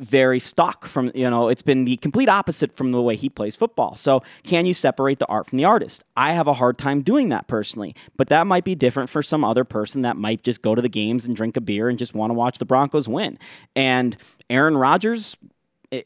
very 0.00 0.40
stock 0.40 0.84
from 0.84 1.12
you 1.14 1.28
know 1.30 1.48
it's 1.48 1.62
been 1.62 1.84
the 1.84 1.96
complete 1.98 2.28
opposite 2.28 2.74
from 2.74 2.90
the 2.90 3.00
way 3.00 3.16
he 3.16 3.28
plays 3.28 3.54
football. 3.54 3.94
So 3.94 4.22
can 4.42 4.66
you 4.66 4.74
separate 4.74 5.18
the 5.18 5.26
art 5.26 5.46
from 5.46 5.58
the 5.58 5.64
artist? 5.64 6.04
I 6.16 6.32
have 6.32 6.46
a 6.46 6.54
hard 6.54 6.78
time 6.78 7.02
doing 7.02 7.28
that 7.28 7.46
personally 7.46 7.94
but 8.16 8.28
that 8.28 8.46
might 8.46 8.64
be 8.64 8.74
different 8.74 9.08
for 9.08 9.22
some 9.22 9.44
other 9.44 9.64
person 9.64 10.02
that 10.02 10.16
might 10.16 10.42
just 10.42 10.62
go 10.62 10.74
to 10.74 10.82
the 10.82 10.88
games 10.88 11.24
and 11.24 11.36
drink 11.36 11.56
a 11.56 11.60
beer 11.60 11.88
and 11.88 11.98
just 11.98 12.14
want 12.14 12.30
to 12.30 12.34
watch 12.34 12.58
the 12.58 12.64
broncos 12.64 13.08
win. 13.08 13.38
And 13.74 14.16
aaron 14.48 14.76
rodgers 14.76 15.36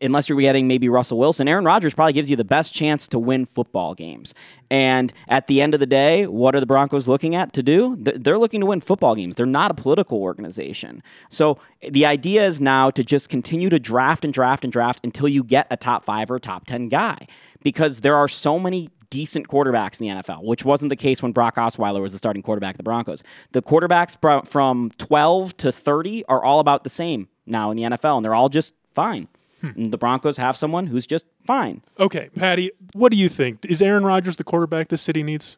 unless 0.00 0.28
you're 0.28 0.40
getting 0.40 0.66
maybe 0.66 0.88
Russell 0.88 1.18
Wilson, 1.18 1.46
Aaron 1.46 1.64
Rodgers 1.64 1.94
probably 1.94 2.14
gives 2.14 2.30
you 2.30 2.36
the 2.36 2.44
best 2.44 2.72
chance 2.72 3.06
to 3.08 3.18
win 3.18 3.44
football 3.44 3.94
games. 3.94 4.32
And 4.70 5.12
at 5.28 5.46
the 5.46 5.60
end 5.60 5.74
of 5.74 5.80
the 5.80 5.86
day, 5.86 6.26
what 6.26 6.54
are 6.54 6.60
the 6.60 6.66
Broncos 6.66 7.06
looking 7.06 7.34
at 7.34 7.52
to 7.52 7.62
do? 7.62 7.96
They're 7.98 8.38
looking 8.38 8.60
to 8.60 8.66
win 8.66 8.80
football 8.80 9.14
games. 9.14 9.34
They're 9.34 9.46
not 9.46 9.70
a 9.70 9.74
political 9.74 10.22
organization. 10.22 11.02
So 11.28 11.58
the 11.88 12.06
idea 12.06 12.46
is 12.46 12.60
now 12.60 12.90
to 12.92 13.04
just 13.04 13.28
continue 13.28 13.68
to 13.68 13.78
draft 13.78 14.24
and 14.24 14.32
draft 14.32 14.64
and 14.64 14.72
draft 14.72 15.00
until 15.04 15.28
you 15.28 15.44
get 15.44 15.66
a 15.70 15.76
top 15.76 16.04
five 16.04 16.30
or 16.30 16.38
top 16.38 16.66
10 16.66 16.88
guy 16.88 17.26
because 17.62 18.00
there 18.00 18.16
are 18.16 18.28
so 18.28 18.58
many 18.58 18.90
decent 19.10 19.48
quarterbacks 19.48 20.00
in 20.00 20.08
the 20.08 20.22
NFL, 20.22 20.44
which 20.44 20.64
wasn't 20.64 20.88
the 20.88 20.96
case 20.96 21.22
when 21.22 21.30
Brock 21.30 21.56
Osweiler 21.56 22.00
was 22.00 22.10
the 22.10 22.18
starting 22.18 22.42
quarterback 22.42 22.74
of 22.74 22.78
the 22.78 22.82
Broncos. 22.82 23.22
The 23.52 23.62
quarterbacks 23.62 24.48
from 24.48 24.90
12 24.98 25.56
to 25.58 25.70
30 25.70 26.24
are 26.24 26.42
all 26.42 26.58
about 26.58 26.84
the 26.84 26.90
same 26.90 27.28
now 27.46 27.70
in 27.70 27.76
the 27.76 27.84
NFL, 27.84 28.16
and 28.16 28.24
they're 28.24 28.34
all 28.34 28.48
just 28.48 28.74
fine. 28.92 29.28
Hmm. 29.73 29.85
The 29.85 29.99
Broncos 29.99 30.37
have 30.37 30.56
someone 30.56 30.88
who's 30.88 31.06
just 31.06 31.25
fine. 31.47 31.83
Okay, 31.99 32.28
Patty, 32.35 32.71
what 32.92 33.11
do 33.11 33.16
you 33.16 33.28
think? 33.28 33.64
Is 33.64 33.80
Aaron 33.80 34.04
Rodgers 34.04 34.37
the 34.37 34.44
quarterback 34.44 34.88
this 34.88 35.02
city 35.02 35.23
needs? 35.23 35.56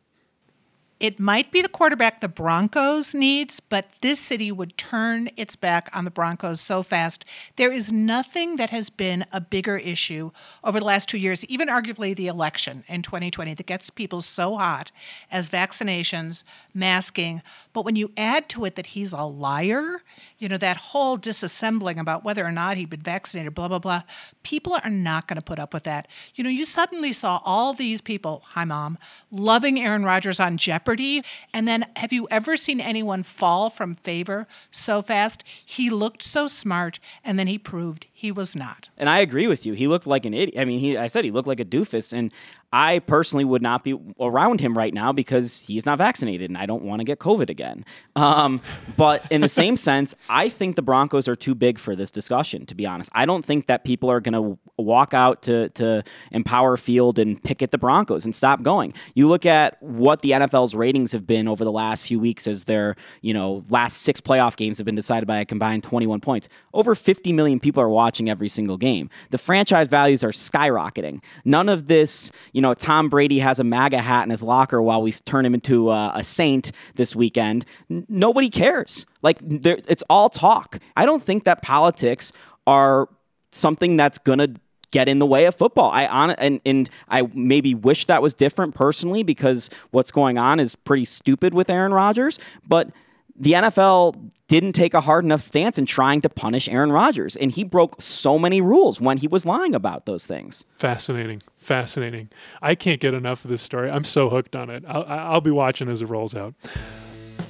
it 0.99 1.21
might 1.21 1.53
be 1.53 1.61
the 1.61 1.69
quarterback 1.69 2.21
the 2.21 2.29
Broncos 2.29 3.15
needs, 3.15 3.61
but 3.61 3.91
this 4.01 4.19
city 4.19 4.51
would 4.51 4.79
turn 4.79 5.29
its 5.37 5.55
back 5.55 5.91
on 5.93 6.05
the 6.05 6.11
Broncos 6.11 6.61
so 6.61 6.83
fast. 6.83 7.25
There 7.57 7.71
is 7.71 7.93
nothing 7.93 8.57
that 8.57 8.71
has 8.71 8.89
been 8.89 9.27
a 9.31 9.41
bigger 9.41 9.77
issue 9.77 10.31
over 10.65 10.79
the 10.79 10.87
last 10.87 11.09
two 11.09 11.19
years, 11.19 11.45
even 11.47 11.69
arguably 11.69 12.17
the 12.17 12.29
election 12.29 12.85
in 12.89 13.03
2020, 13.03 13.55
that 13.55 13.67
gets 13.67 13.91
people 13.91 14.23
so 14.23 14.57
hot 14.57 14.91
as 15.31 15.51
vaccinations, 15.51 16.45
masking. 16.73 17.43
But 17.77 17.85
when 17.85 17.95
you 17.95 18.11
add 18.17 18.49
to 18.49 18.65
it 18.65 18.75
that 18.77 18.87
he's 18.87 19.13
a 19.13 19.25
liar, 19.25 20.01
you 20.39 20.49
know, 20.49 20.57
that 20.57 20.79
whole 20.79 21.19
disassembling 21.19 22.01
about 22.01 22.25
whether 22.25 22.43
or 22.43 22.51
not 22.51 22.79
he'd 22.79 22.89
been 22.89 23.03
vaccinated, 23.03 23.55
blah, 23.55 23.69
blah, 23.69 23.79
blah, 23.79 24.01
people 24.43 24.79
are 24.83 24.89
not 24.89 25.29
going 25.29 25.37
to 25.37 25.43
put 25.43 25.59
up 25.59 25.75
with 25.75 25.83
that. 25.83 26.09
You 26.35 26.43
know, 26.43 26.49
you 26.49 26.65
suddenly 26.65 27.13
saw 27.13 27.43
all 27.45 27.75
these 27.75 28.01
people, 28.01 28.43
hi, 28.47 28.65
mom, 28.65 28.97
loving 29.31 29.79
Aaron 29.79 30.07
Rodgers 30.07 30.41
on 30.41 30.57
Jeopardy. 30.57 31.23
And 31.53 31.69
then, 31.69 31.85
have 31.97 32.15
you 32.15 32.27
ever 32.31 32.57
seen 32.57 32.81
anyone 32.81 33.23
fall 33.23 33.69
from 33.69 33.95
favor 33.95 34.47
so 34.71 35.03
fast? 35.03 35.45
He 35.47 35.91
looked 35.91 36.23
so 36.23 36.47
smart, 36.47 36.99
and 37.23 37.39
then 37.39 37.47
he 37.47 37.59
proved 37.59 38.07
he 38.11 38.33
was 38.33 38.57
not. 38.57 38.89
And 38.97 39.11
I 39.11 39.19
agree 39.19 39.47
with 39.47 39.67
you. 39.67 39.75
He 39.75 39.87
looked 39.87 40.07
like 40.07 40.25
an 40.25 40.33
idiot. 40.33 40.59
I 40.59 40.65
mean, 40.65 40.79
he, 40.79 40.97
I 40.97 41.09
said 41.09 41.27
he 41.27 41.31
looked 41.31 41.47
like 41.47 41.61
a 41.61 41.67
doofus. 41.67 42.15
And 42.15 42.33
I 42.73 42.99
personally 43.01 43.45
would 43.45 43.63
not 43.63 43.85
be 43.85 43.99
around 44.21 44.61
him 44.61 44.77
right 44.77 44.93
now 44.93 45.13
because 45.13 45.61
he's 45.61 45.87
not 45.87 45.99
vaccinated 45.99 46.51
and 46.51 46.59
I 46.59 46.67
don't 46.67 46.83
want 46.83 47.01
to 47.01 47.05
get 47.05 47.19
COVID 47.19 47.49
again. 47.49 47.85
Um, 48.15 48.61
but 48.97 49.25
in 49.31 49.41
the 49.41 49.49
same 49.49 49.77
sense, 49.77 50.15
I 50.29 50.49
think 50.49 50.77
the 50.77 50.83
Broncos 50.83 51.29
are 51.29 51.37
too 51.37 51.55
big 51.55 51.79
for 51.79 51.97
this 51.97 52.11
discussion, 52.11 52.67
to 52.67 52.75
be 52.75 52.87
honest. 52.87 53.11
I 53.15 53.27
don't 53.27 53.45
think 53.45 53.67
that 53.67 53.85
people 53.85 54.11
are 54.11 54.21
going 54.21 54.35
to 54.35 54.59
walk 54.79 55.15
out 55.15 55.43
to, 55.43 55.69
to 55.71 56.03
Empower 56.33 56.77
Field 56.77 57.19
and 57.19 57.43
pick 57.43 57.63
at 57.63 57.71
the 57.71 57.79
Broncos 57.79 58.25
and 58.25 58.35
stop 58.35 58.63
going. 58.63 58.93
You 59.15 59.29
look 59.29 59.47
at 59.47 59.83
what 59.83 60.23
the 60.23 60.33
NFL's 60.33 60.75
ratings 60.75 61.13
have 61.13 61.27
been 61.27 61.49
over 61.49 61.65
the 61.65 61.73
last 61.73 62.05
few 62.05 62.21
weeks 62.21 62.47
as 62.47 62.65
their, 62.65 62.97
you 63.23 63.33
know, 63.33 63.65
last 63.71 64.03
six 64.03 64.21
playoff 64.21 64.57
games 64.57 64.79
have 64.79 64.85
been 64.85 64.95
decided 64.95 65.27
by 65.27 65.39
a 65.39 65.45
combined 65.45 65.83
21 65.83 66.21
points. 66.21 66.49
Over 66.75 66.95
50 66.95 67.33
million 67.33 67.61
people 67.61 67.83
are 67.83 67.89
watching 67.89 68.29
every 68.29 68.49
single 68.49 68.77
game. 68.77 69.09
The 69.31 69.39
franchise 69.39 69.89
values 69.89 70.23
are 70.23 70.31
skyrocketing. 70.31 71.23
None 71.45 71.69
of 71.69 71.87
this, 71.87 72.31
you 72.57 72.63
know, 72.63 72.73
Tom 72.73 73.11
Brady 73.11 73.39
has 73.41 73.61
a 73.61 73.65
MAGA 73.65 74.01
hat 74.01 74.25
in 74.25 74.31
his 74.31 74.43
locker 74.43 74.81
while 74.81 75.03
we 75.03 75.13
turn 75.13 75.45
him 75.45 75.53
into 75.53 75.91
a, 75.91 76.23
saint 76.23 76.73
this 76.95 77.15
weekend. 77.15 77.67
N- 77.91 78.07
nobody 78.09 78.49
cares. 78.49 79.05
Like, 79.21 79.37
it's 79.43 80.03
all 80.09 80.31
talk. 80.31 80.79
I 80.97 81.05
don't 81.05 81.23
think 81.23 81.45
that 81.45 81.61
politics 81.61 82.33
are 82.67 83.11
something 83.51 83.99
that's 83.99 84.17
going 84.17 84.39
to 84.39 84.55
get 84.91 85.07
in 85.07 85.19
the 85.19 85.27
way 85.27 85.45
of 85.45 85.55
football. 85.55 85.91
I 85.91 86.07
on 86.07 86.31
and 86.31 86.61
and 86.65 86.89
I 87.11 87.29
maybe 87.35 87.75
wish 87.75 88.07
that 88.07 88.23
was 88.23 88.33
different 88.33 88.75
personally 88.75 89.23
because 89.23 89.69
what's 89.91 90.11
going 90.11 90.39
on 90.39 90.59
is 90.59 90.75
pretty 90.77 91.05
stupid 91.05 91.53
with 91.53 91.69
Aaron 91.69 91.93
Rodgers, 91.93 92.39
but 92.67 92.89
the 93.39 93.53
NFL 93.53 94.31
didn't 94.49 94.73
take 94.73 94.95
a 94.95 95.01
hard 95.01 95.25
enough 95.25 95.41
stance 95.41 95.79
in 95.79 95.87
trying 95.87 96.21
to 96.21 96.29
punish 96.29 96.69
Aaron 96.69 96.93
Rodgers, 96.93 97.37
and 97.37 97.51
he 97.51 97.65
broke 97.65 98.01
so 98.01 98.39
many 98.39 98.61
rules 98.61 99.01
when 99.01 99.19
he 99.19 99.27
was 99.27 99.45
lying 99.45 99.75
about 99.75 100.07
those 100.07 100.25
things. 100.25 100.65
Fascinating, 100.77 101.43
fascinating. 101.59 102.29
I 102.63 102.75
can't 102.75 103.01
get 103.01 103.15
enough 103.15 103.45
of 103.45 103.51
this 103.51 103.63
story. 103.63 103.91
I'm 103.91 104.05
so 104.05 104.29
hooked 104.29 104.55
on 104.55 104.71
it. 104.71 104.85
I'll, 104.87 105.05
I'll 105.05 105.41
be 105.41 105.51
watching 105.51 105.89
as 105.89 106.01
it 106.01 106.07
rolls 106.07 106.35
out. 106.35 106.55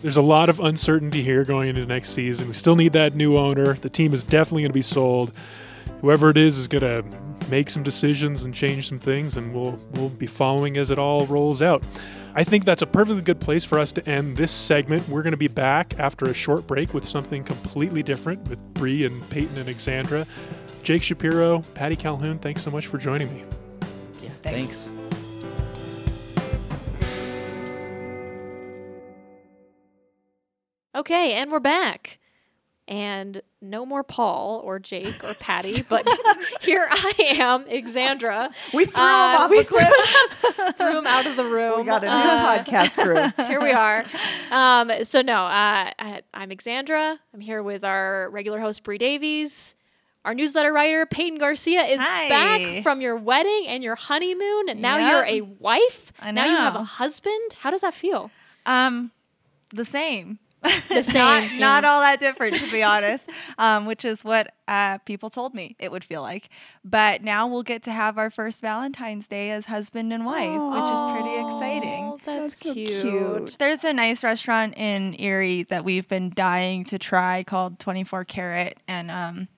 There's 0.02 0.16
a 0.16 0.22
lot 0.22 0.48
of 0.48 0.60
uncertainty 0.60 1.22
here 1.22 1.44
going 1.44 1.68
into 1.68 1.84
next 1.86 2.10
season. 2.10 2.48
We 2.48 2.54
still 2.54 2.76
need 2.76 2.92
that 2.92 3.14
new 3.14 3.36
owner. 3.36 3.74
The 3.74 3.90
team 3.90 4.14
is 4.14 4.22
definitely 4.22 4.62
going 4.62 4.70
to 4.70 4.74
be 4.74 4.82
sold. 4.82 5.32
Whoever 6.00 6.30
it 6.30 6.36
is 6.36 6.58
is 6.58 6.68
going 6.68 6.82
to 6.82 7.04
make 7.50 7.70
some 7.70 7.82
decisions 7.82 8.42
and 8.44 8.54
change 8.54 8.88
some 8.88 8.98
things, 8.98 9.36
and 9.36 9.54
we'll 9.54 9.78
we'll 9.94 10.10
be 10.10 10.26
following 10.26 10.76
as 10.76 10.90
it 10.90 10.98
all 10.98 11.26
rolls 11.26 11.62
out. 11.62 11.82
I 12.34 12.44
think 12.44 12.66
that's 12.66 12.82
a 12.82 12.86
perfectly 12.86 13.22
good 13.22 13.40
place 13.40 13.64
for 13.64 13.78
us 13.78 13.92
to 13.92 14.06
end 14.06 14.36
this 14.36 14.52
segment. 14.52 15.08
We're 15.08 15.22
going 15.22 15.30
to 15.30 15.38
be 15.38 15.48
back 15.48 15.98
after 15.98 16.26
a 16.26 16.34
short 16.34 16.66
break 16.66 16.92
with 16.92 17.06
something 17.08 17.42
completely 17.42 18.02
different 18.02 18.46
with 18.48 18.58
Bree 18.74 19.04
and 19.06 19.28
Peyton 19.30 19.56
and 19.56 19.66
Alexandra. 19.68 20.26
Jake 20.82 21.02
Shapiro, 21.02 21.60
Patty 21.74 21.96
Calhoun, 21.96 22.38
thanks 22.38 22.62
so 22.62 22.70
much 22.70 22.88
for 22.88 22.98
joining 22.98 23.32
me. 23.32 23.42
Yeah, 24.22 24.28
Thanks. 24.42 24.88
thanks. 24.88 24.90
Okay, 30.94 31.32
and 31.34 31.50
we're 31.50 31.60
back. 31.60 32.18
And 32.88 33.42
no 33.60 33.84
more 33.84 34.04
Paul 34.04 34.60
or 34.64 34.78
Jake 34.78 35.24
or 35.24 35.34
Patty, 35.34 35.82
but 35.88 36.06
here 36.60 36.86
I 36.88 37.12
am, 37.36 37.62
Alexandra. 37.68 38.50
We 38.72 38.84
threw 38.86 39.02
Uh, 39.02 39.34
him 39.34 39.40
off 39.42 39.50
we 39.50 39.58
a 39.58 39.64
cliff. 39.64 39.88
Threw 40.76 40.98
him 40.98 41.06
out 41.06 41.26
of 41.26 41.34
the 41.34 41.44
room. 41.46 41.80
We 41.80 41.84
got 41.84 42.04
a 42.04 42.06
new 42.06 42.12
Uh, 42.12 42.62
podcast 42.64 42.96
crew. 42.96 43.44
here 43.48 43.60
we 43.60 43.72
are. 43.72 44.04
Um, 44.52 44.92
so 45.04 45.20
no, 45.20 45.34
uh, 45.46 45.90
I, 45.98 46.22
I'm 46.32 46.50
Alexandra. 46.50 47.18
I'm 47.34 47.40
here 47.40 47.60
with 47.60 47.82
our 47.82 48.30
regular 48.30 48.60
host 48.60 48.84
Bree 48.84 48.98
Davies. 48.98 49.74
Our 50.24 50.34
newsletter 50.34 50.72
writer 50.72 51.06
Peyton 51.06 51.38
Garcia 51.38 51.82
is 51.84 52.00
Hi. 52.00 52.28
back 52.28 52.82
from 52.84 53.00
your 53.00 53.16
wedding 53.16 53.66
and 53.66 53.82
your 53.82 53.96
honeymoon, 53.96 54.68
and 54.68 54.80
now 54.80 54.96
Yep. 54.98 55.10
you're 55.10 55.24
a 55.24 55.40
wife. 55.58 56.12
I 56.20 56.30
Now 56.30 56.44
you 56.46 56.56
have 56.56 56.76
a 56.76 56.84
husband. 56.84 57.54
How 57.60 57.70
does 57.72 57.80
that 57.80 57.94
feel? 57.94 58.30
Um, 58.64 59.10
the 59.72 59.84
same. 59.84 60.38
The 60.88 61.02
same. 61.02 61.14
not, 61.14 61.42
yeah. 61.42 61.58
not 61.58 61.84
all 61.84 62.00
that 62.00 62.18
different, 62.20 62.56
to 62.56 62.70
be 62.70 62.82
honest. 62.82 63.28
Um, 63.58 63.86
which 63.86 64.04
is 64.04 64.24
what 64.24 64.54
uh, 64.68 64.98
people 64.98 65.30
told 65.30 65.54
me 65.54 65.76
it 65.78 65.90
would 65.90 66.04
feel 66.04 66.22
like. 66.22 66.48
But 66.84 67.22
now 67.22 67.46
we'll 67.46 67.62
get 67.62 67.82
to 67.84 67.92
have 67.92 68.18
our 68.18 68.30
first 68.30 68.60
Valentine's 68.62 69.28
Day 69.28 69.50
as 69.50 69.66
husband 69.66 70.12
and 70.12 70.24
wife, 70.24 70.48
which 70.48 70.92
is 70.92 71.12
pretty 71.12 71.38
exciting. 71.40 72.18
That's, 72.24 72.54
That's 72.54 72.64
so 72.64 72.72
cute. 72.72 73.02
cute. 73.02 73.56
There's 73.58 73.84
a 73.84 73.92
nice 73.92 74.24
restaurant 74.24 74.74
in 74.76 75.14
Erie 75.18 75.64
that 75.64 75.84
we've 75.84 76.08
been 76.08 76.32
dying 76.34 76.84
to 76.84 76.98
try 76.98 77.42
called 77.44 77.78
24 77.78 78.24
Carrot, 78.24 78.78
and 78.88 79.10
um, 79.10 79.48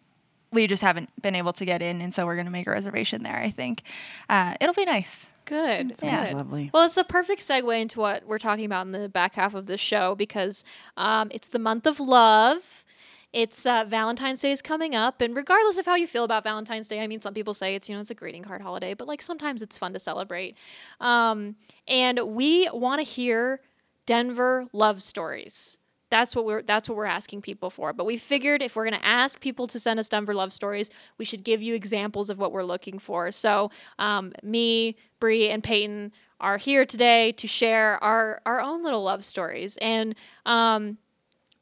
we 0.52 0.66
just 0.66 0.82
haven't 0.82 1.10
been 1.22 1.34
able 1.34 1.52
to 1.54 1.64
get 1.64 1.82
in, 1.82 2.00
and 2.00 2.12
so 2.12 2.26
we're 2.26 2.36
gonna 2.36 2.50
make 2.50 2.66
a 2.66 2.70
reservation 2.70 3.22
there. 3.22 3.36
I 3.36 3.50
think 3.50 3.82
uh, 4.28 4.54
it'll 4.60 4.74
be 4.74 4.84
nice. 4.84 5.26
Good. 5.48 5.94
Yeah. 6.02 6.26
good. 6.26 6.36
lovely. 6.36 6.70
Well, 6.74 6.84
it's 6.84 6.96
a 6.98 7.04
perfect 7.04 7.40
segue 7.40 7.80
into 7.80 8.00
what 8.00 8.26
we're 8.26 8.38
talking 8.38 8.66
about 8.66 8.84
in 8.84 8.92
the 8.92 9.08
back 9.08 9.34
half 9.34 9.54
of 9.54 9.64
the 9.64 9.78
show 9.78 10.14
because 10.14 10.62
um, 10.96 11.28
it's 11.32 11.48
the 11.48 11.58
month 11.58 11.86
of 11.86 11.98
love. 11.98 12.84
It's 13.32 13.64
uh, 13.64 13.84
Valentine's 13.86 14.40
Day 14.40 14.52
is 14.52 14.62
coming 14.62 14.94
up, 14.94 15.20
and 15.20 15.34
regardless 15.36 15.78
of 15.78 15.86
how 15.86 15.94
you 15.94 16.06
feel 16.06 16.24
about 16.24 16.44
Valentine's 16.44 16.88
Day, 16.88 17.00
I 17.00 17.06
mean, 17.06 17.20
some 17.20 17.34
people 17.34 17.52
say 17.54 17.74
it's 17.74 17.88
you 17.88 17.94
know 17.94 18.00
it's 18.00 18.10
a 18.10 18.14
greeting 18.14 18.42
card 18.42 18.62
holiday, 18.62 18.94
but 18.94 19.06
like 19.06 19.20
sometimes 19.20 19.62
it's 19.62 19.76
fun 19.76 19.92
to 19.92 19.98
celebrate. 19.98 20.56
Um, 21.00 21.56
and 21.86 22.20
we 22.26 22.68
want 22.72 23.00
to 23.00 23.02
hear 23.02 23.60
Denver 24.06 24.66
love 24.72 25.02
stories. 25.02 25.78
That's 26.10 26.34
what 26.34 26.44
we're 26.44 26.62
that's 26.62 26.88
what 26.88 26.96
we're 26.96 27.04
asking 27.04 27.42
people 27.42 27.70
for. 27.70 27.92
But 27.92 28.04
we 28.06 28.16
figured 28.16 28.62
if 28.62 28.76
we're 28.76 28.88
going 28.88 28.98
to 28.98 29.06
ask 29.06 29.40
people 29.40 29.66
to 29.68 29.78
send 29.78 30.00
us 30.00 30.08
Denver 30.08 30.34
love 30.34 30.52
stories, 30.52 30.90
we 31.18 31.24
should 31.24 31.44
give 31.44 31.60
you 31.62 31.74
examples 31.74 32.30
of 32.30 32.38
what 32.38 32.52
we're 32.52 32.62
looking 32.64 32.98
for. 32.98 33.30
So, 33.30 33.70
um, 33.98 34.32
me, 34.42 34.96
Bree, 35.20 35.48
and 35.48 35.62
Peyton 35.62 36.12
are 36.40 36.56
here 36.56 36.86
today 36.86 37.32
to 37.32 37.46
share 37.46 38.02
our 38.02 38.40
our 38.46 38.60
own 38.60 38.82
little 38.82 39.02
love 39.02 39.24
stories, 39.24 39.76
and 39.78 40.14
um, 40.46 40.98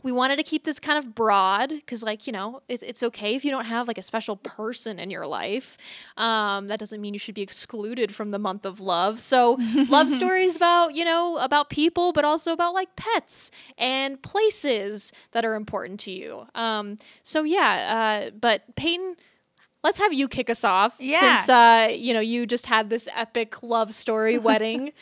we 0.06 0.12
wanted 0.12 0.36
to 0.36 0.44
keep 0.44 0.62
this 0.62 0.78
kind 0.78 1.00
of 1.00 1.16
broad 1.16 1.68
because 1.68 2.04
like 2.04 2.28
you 2.28 2.32
know 2.32 2.62
it's, 2.68 2.80
it's 2.84 3.02
okay 3.02 3.34
if 3.34 3.44
you 3.44 3.50
don't 3.50 3.64
have 3.64 3.88
like 3.88 3.98
a 3.98 4.02
special 4.02 4.36
person 4.36 5.00
in 5.00 5.10
your 5.10 5.26
life. 5.26 5.76
Um, 6.16 6.68
that 6.68 6.78
doesn't 6.78 7.00
mean 7.00 7.12
you 7.12 7.18
should 7.18 7.34
be 7.34 7.42
excluded 7.42 8.14
from 8.14 8.30
the 8.30 8.38
month 8.38 8.64
of 8.64 8.78
love. 8.78 9.18
So 9.18 9.58
love 9.88 10.08
stories 10.20 10.54
about 10.54 10.94
you 10.94 11.04
know 11.04 11.38
about 11.38 11.70
people 11.70 12.12
but 12.12 12.24
also 12.24 12.52
about 12.52 12.72
like 12.72 12.94
pets 12.94 13.50
and 13.76 14.22
places 14.22 15.10
that 15.32 15.44
are 15.44 15.56
important 15.56 15.98
to 16.00 16.12
you. 16.12 16.46
Um, 16.54 17.00
so 17.24 17.42
yeah 17.42 18.28
uh, 18.28 18.30
but 18.30 18.76
peyton 18.76 19.16
let's 19.86 19.98
have 20.04 20.12
you 20.20 20.26
kick 20.28 20.48
us 20.50 20.64
off 20.64 20.92
Yeah. 20.98 21.20
since 21.20 21.48
uh, 21.48 21.88
you 22.06 22.12
know 22.14 22.20
you 22.32 22.46
just 22.46 22.66
had 22.66 22.90
this 22.90 23.08
epic 23.14 23.62
love 23.62 23.94
story 23.94 24.36
wedding 24.48 24.92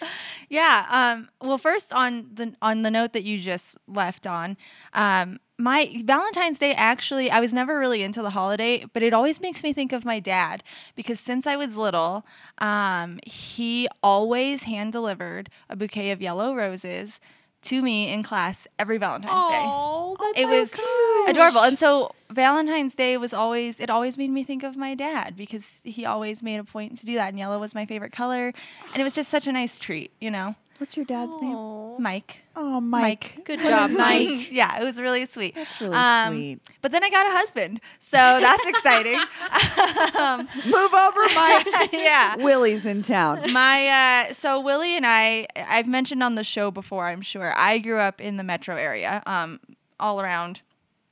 Yeah. 0.48 0.76
Um, 0.98 1.28
well, 1.46 1.58
first 1.58 1.92
on 1.92 2.10
the 2.38 2.46
on 2.60 2.82
the 2.82 2.90
note 2.90 3.12
that 3.14 3.24
you 3.24 3.38
just 3.38 3.76
left 3.88 4.26
on, 4.26 4.56
um, 4.92 5.38
my 5.58 5.80
Valentine's 6.04 6.58
Day 6.58 6.72
actually, 6.74 7.30
I 7.30 7.40
was 7.40 7.52
never 7.52 7.78
really 7.78 8.02
into 8.02 8.22
the 8.22 8.30
holiday, 8.30 8.84
but 8.92 9.02
it 9.02 9.12
always 9.14 9.40
makes 9.40 9.62
me 9.62 9.72
think 9.72 9.92
of 9.92 10.04
my 10.04 10.18
dad 10.20 10.62
because 10.96 11.18
since 11.20 11.46
I 11.46 11.56
was 11.56 11.76
little, 11.76 12.26
um, 12.58 13.20
he 13.24 13.88
always 14.02 14.64
hand 14.64 14.92
delivered 14.92 15.48
a 15.70 15.76
bouquet 15.76 16.10
of 16.10 16.20
yellow 16.20 16.54
roses 16.54 17.20
to 17.64 17.82
me 17.82 18.12
in 18.12 18.22
class 18.22 18.66
every 18.78 18.98
Valentine's 18.98 19.50
Day. 19.50 19.62
Oh 19.64 20.16
that's 20.20 20.38
it 20.38 20.48
so 20.48 20.60
was 20.60 20.72
cute. 20.72 21.30
adorable. 21.30 21.60
And 21.60 21.78
so 21.78 22.10
valentine's 22.30 22.94
day 22.94 23.16
was 23.16 23.34
always 23.34 23.80
it 23.80 23.90
always 23.90 24.16
made 24.18 24.30
me 24.30 24.44
think 24.44 24.62
of 24.62 24.76
my 24.76 24.94
dad 24.94 25.36
because 25.36 25.80
he 25.84 26.04
always 26.04 26.42
made 26.42 26.58
a 26.58 26.64
point 26.64 26.98
to 26.98 27.06
do 27.06 27.14
that. 27.14 27.28
And 27.28 27.38
yellow 27.38 27.58
was 27.58 27.74
my 27.74 27.86
favorite 27.86 28.12
color. 28.12 28.52
And 28.92 29.00
it 29.00 29.04
was 29.04 29.14
just 29.14 29.30
such 29.30 29.46
a 29.46 29.52
nice 29.52 29.78
treat 29.78 30.12
you 30.20 30.30
know 30.30 30.54
What's 30.78 30.96
your 30.96 31.06
dad's 31.06 31.40
name? 31.40 32.02
Mike 32.02 32.40
Oh, 32.56 32.80
Mike. 32.80 33.40
Good 33.44 33.60
job, 33.60 33.90
Mike. 33.96 34.50
yeah 34.52 34.80
it 34.80 34.84
was 34.84 35.00
really 35.00 35.24
sweet 35.26 35.54
That's 35.54 35.80
really 35.80 35.94
Um, 35.96 36.32
sweet. 36.34 36.60
but 36.82 36.90
then 36.92 37.02
i 37.04 37.10
got 37.10 37.26
a 37.26 37.30
husband 37.30 37.80
so 38.00 38.16
that's 38.16 38.66
exciting 38.66 39.18
um, 40.20 40.48
Move 40.66 40.94
over, 40.94 41.20
Mike. 41.34 41.66
yeah 41.92 42.36
Willie's 42.36 42.84
in 42.86 43.02
town. 43.02 43.52
my 43.52 44.26
uh, 44.28 44.32
so 44.32 44.60
Willie 44.60 44.96
and 44.96 45.06
I, 45.06 45.46
I've 45.56 45.86
mentioned 45.86 46.22
on 46.22 46.34
the 46.34 46.44
show 46.44 46.70
before. 46.70 47.06
I'm 47.06 47.22
sure 47.22 47.52
I 47.56 47.78
grew 47.78 47.98
up 47.98 48.20
in 48.20 48.36
the 48.36 48.44
metro 48.44 48.76
area, 48.76 49.22
um, 49.26 49.60
all 50.00 50.20
around 50.20 50.60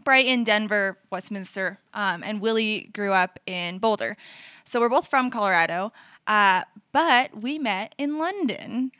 Brighton, 0.04 0.42
Denver, 0.44 0.98
Westminster, 1.10 1.78
um, 1.94 2.22
and 2.24 2.40
Willie 2.40 2.90
grew 2.92 3.12
up 3.12 3.38
in 3.46 3.78
Boulder. 3.78 4.16
So 4.64 4.80
we're 4.80 4.88
both 4.88 5.06
from 5.08 5.30
Colorado, 5.30 5.92
uh, 6.26 6.62
but 6.92 7.36
we 7.40 7.58
met 7.58 7.94
in 7.98 8.18
London. 8.18 8.90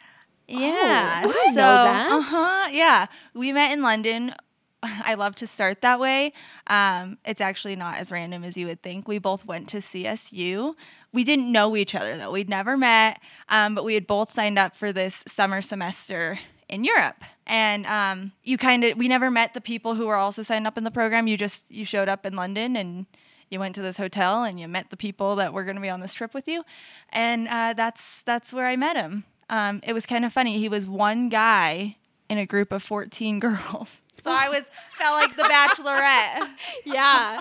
Yeah, 0.52 1.22
I 1.24 1.52
so 1.54 1.62
uh 1.62 2.22
huh, 2.22 2.68
yeah, 2.70 3.06
we 3.34 3.52
met 3.52 3.72
in 3.72 3.82
London. 3.82 4.34
I 4.82 5.14
love 5.14 5.34
to 5.36 5.46
start 5.46 5.80
that 5.82 6.00
way. 6.00 6.32
Um, 6.66 7.18
it's 7.24 7.40
actually 7.40 7.76
not 7.76 7.98
as 7.98 8.10
random 8.10 8.44
as 8.44 8.56
you 8.56 8.66
would 8.66 8.82
think. 8.82 9.08
We 9.08 9.18
both 9.18 9.46
went 9.46 9.68
to 9.70 9.78
CSU. 9.78 10.74
We 11.12 11.24
didn't 11.24 11.50
know 11.50 11.76
each 11.76 11.94
other 11.94 12.16
though. 12.16 12.30
We'd 12.30 12.48
never 12.48 12.76
met, 12.76 13.20
um, 13.48 13.74
but 13.74 13.84
we 13.84 13.94
had 13.94 14.06
both 14.06 14.30
signed 14.30 14.58
up 14.58 14.76
for 14.76 14.92
this 14.92 15.24
summer 15.26 15.60
semester 15.60 16.38
in 16.68 16.84
Europe. 16.84 17.22
And 17.46 17.86
um, 17.86 18.32
you 18.42 18.56
kind 18.56 18.84
of 18.84 18.96
we 18.96 19.08
never 19.08 19.30
met 19.30 19.54
the 19.54 19.60
people 19.60 19.94
who 19.94 20.06
were 20.06 20.16
also 20.16 20.42
signed 20.42 20.66
up 20.66 20.78
in 20.78 20.84
the 20.84 20.90
program. 20.90 21.26
You 21.26 21.36
just 21.36 21.70
you 21.70 21.84
showed 21.84 22.08
up 22.08 22.26
in 22.26 22.34
London 22.34 22.76
and 22.76 23.06
you 23.50 23.58
went 23.58 23.74
to 23.74 23.82
this 23.82 23.98
hotel 23.98 24.44
and 24.44 24.58
you 24.58 24.66
met 24.68 24.90
the 24.90 24.96
people 24.96 25.36
that 25.36 25.52
were 25.52 25.64
going 25.64 25.76
to 25.76 25.82
be 25.82 25.90
on 25.90 26.00
this 26.00 26.14
trip 26.14 26.32
with 26.34 26.48
you, 26.48 26.64
and 27.10 27.48
uh, 27.48 27.74
that's 27.74 28.22
that's 28.22 28.52
where 28.52 28.66
I 28.66 28.76
met 28.76 28.96
him. 28.96 29.24
Um, 29.52 29.80
it 29.84 29.92
was 29.92 30.06
kind 30.06 30.24
of 30.24 30.32
funny. 30.32 30.58
He 30.58 30.68
was 30.68 30.86
one 30.86 31.28
guy 31.28 31.96
in 32.28 32.38
a 32.38 32.46
group 32.46 32.72
of 32.72 32.82
14 32.82 33.38
girls. 33.46 34.02
So 34.20 34.30
I 34.32 34.48
was 34.48 34.70
felt 34.98 35.20
like 35.20 35.36
the 35.36 35.42
bachelorette. 35.42 36.48
yeah 36.84 37.40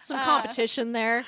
some 0.00 0.18
competition 0.20 0.92
there 0.92 1.24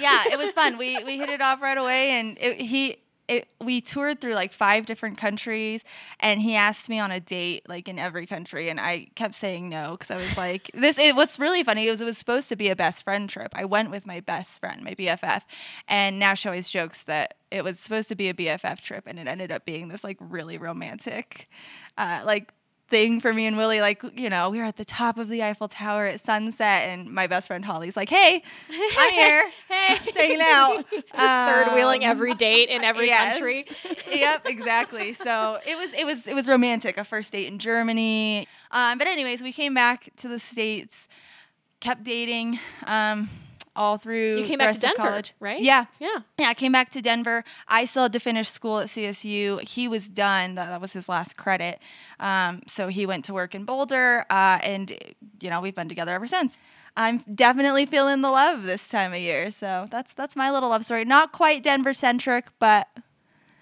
yeah, 0.00 0.24
it 0.30 0.38
was 0.38 0.52
fun. 0.52 0.78
We 0.78 1.02
we 1.04 1.18
hit 1.18 1.28
it 1.28 1.40
off 1.40 1.60
right 1.60 1.78
away, 1.78 2.12
and 2.12 2.36
it, 2.40 2.60
he. 2.60 2.98
It, 3.30 3.48
we 3.60 3.80
toured 3.80 4.20
through 4.20 4.34
like 4.34 4.52
five 4.52 4.86
different 4.86 5.16
countries, 5.16 5.84
and 6.18 6.40
he 6.40 6.56
asked 6.56 6.88
me 6.88 6.98
on 6.98 7.12
a 7.12 7.20
date 7.20 7.68
like 7.68 7.88
in 7.88 7.96
every 7.96 8.26
country, 8.26 8.68
and 8.68 8.80
I 8.80 9.06
kept 9.14 9.36
saying 9.36 9.68
no 9.68 9.92
because 9.92 10.10
I 10.10 10.16
was 10.16 10.36
like, 10.36 10.68
"This." 10.74 10.98
It, 10.98 11.14
what's 11.14 11.38
really 11.38 11.62
funny 11.62 11.86
is 11.86 12.00
it 12.00 12.04
was 12.04 12.18
supposed 12.18 12.48
to 12.48 12.56
be 12.56 12.70
a 12.70 12.76
best 12.76 13.04
friend 13.04 13.30
trip. 13.30 13.52
I 13.54 13.64
went 13.64 13.92
with 13.92 14.04
my 14.04 14.18
best 14.18 14.58
friend, 14.58 14.82
my 14.82 14.94
BFF, 14.94 15.42
and 15.86 16.18
now 16.18 16.34
she 16.34 16.48
always 16.48 16.68
jokes 16.68 17.04
that 17.04 17.34
it 17.52 17.62
was 17.62 17.78
supposed 17.78 18.08
to 18.08 18.16
be 18.16 18.28
a 18.28 18.34
BFF 18.34 18.80
trip, 18.80 19.04
and 19.06 19.16
it 19.16 19.28
ended 19.28 19.52
up 19.52 19.64
being 19.64 19.86
this 19.88 20.02
like 20.02 20.16
really 20.18 20.58
romantic, 20.58 21.48
uh, 21.96 22.22
like 22.26 22.52
thing 22.90 23.20
for 23.20 23.32
me 23.32 23.46
and 23.46 23.56
Willie. 23.56 23.80
Like, 23.80 24.02
you 24.16 24.28
know, 24.28 24.50
we 24.50 24.58
were 24.58 24.64
at 24.64 24.76
the 24.76 24.84
top 24.84 25.16
of 25.16 25.28
the 25.28 25.42
Eiffel 25.42 25.68
Tower 25.68 26.06
at 26.06 26.20
sunset, 26.20 26.88
and 26.88 27.10
my 27.10 27.26
best 27.26 27.46
friend 27.46 27.64
Holly's 27.64 27.96
like, 27.96 28.10
"Hey, 28.10 28.42
I'm 28.70 29.12
here. 29.12 29.50
hey, 29.68 29.86
I'm 29.90 30.04
staying 30.04 30.40
out." 30.42 30.84
third 31.16 31.74
wheeling 31.74 32.04
Um, 32.04 32.10
every 32.10 32.34
date 32.34 32.68
in 32.68 32.84
every 32.84 33.06
yes. 33.06 33.34
country 33.34 33.64
yep, 34.10 34.46
exactly. 34.46 35.12
So 35.12 35.58
it 35.66 35.76
was, 35.76 35.92
it 35.94 36.04
was, 36.04 36.26
it 36.26 36.34
was 36.34 36.48
romantic. 36.48 36.98
A 36.98 37.04
first 37.04 37.32
date 37.32 37.46
in 37.46 37.58
Germany. 37.58 38.46
Um, 38.70 38.98
but 38.98 39.06
anyways, 39.06 39.42
we 39.42 39.52
came 39.52 39.74
back 39.74 40.10
to 40.16 40.28
the 40.28 40.38
states, 40.38 41.08
kept 41.80 42.04
dating. 42.04 42.58
Um, 42.86 43.30
all 43.76 43.96
through 43.96 44.38
You 44.38 44.44
came 44.44 44.58
back 44.58 44.74
to 44.74 44.80
Denver, 44.80 44.96
college. 44.96 45.34
right? 45.40 45.60
Yeah, 45.60 45.86
yeah 45.98 46.18
yeah, 46.38 46.48
I 46.48 46.54
came 46.54 46.72
back 46.72 46.90
to 46.90 47.02
Denver. 47.02 47.44
I 47.68 47.84
still 47.84 48.04
had 48.04 48.12
to 48.12 48.20
finish 48.20 48.48
school 48.48 48.80
at 48.80 48.88
CSU. 48.88 49.66
He 49.66 49.88
was 49.88 50.08
done. 50.08 50.56
That, 50.56 50.68
that 50.68 50.80
was 50.80 50.92
his 50.92 51.08
last 51.08 51.36
credit. 51.36 51.78
Um, 52.18 52.62
so 52.66 52.88
he 52.88 53.06
went 53.06 53.24
to 53.26 53.34
work 53.34 53.54
in 53.54 53.64
Boulder, 53.64 54.24
uh, 54.30 54.58
and 54.62 54.96
you 55.40 55.50
know 55.50 55.60
we've 55.60 55.74
been 55.74 55.88
together 55.88 56.12
ever 56.12 56.26
since. 56.26 56.58
I'm 56.96 57.18
definitely 57.32 57.86
feeling 57.86 58.20
the 58.20 58.30
love 58.30 58.64
this 58.64 58.88
time 58.88 59.12
of 59.12 59.20
year. 59.20 59.50
So 59.50 59.86
that's 59.90 60.14
that's 60.14 60.34
my 60.36 60.50
little 60.50 60.70
love 60.70 60.84
story. 60.84 61.04
Not 61.04 61.32
quite 61.32 61.62
Denver 61.62 61.94
centric, 61.94 62.46
but 62.58 62.88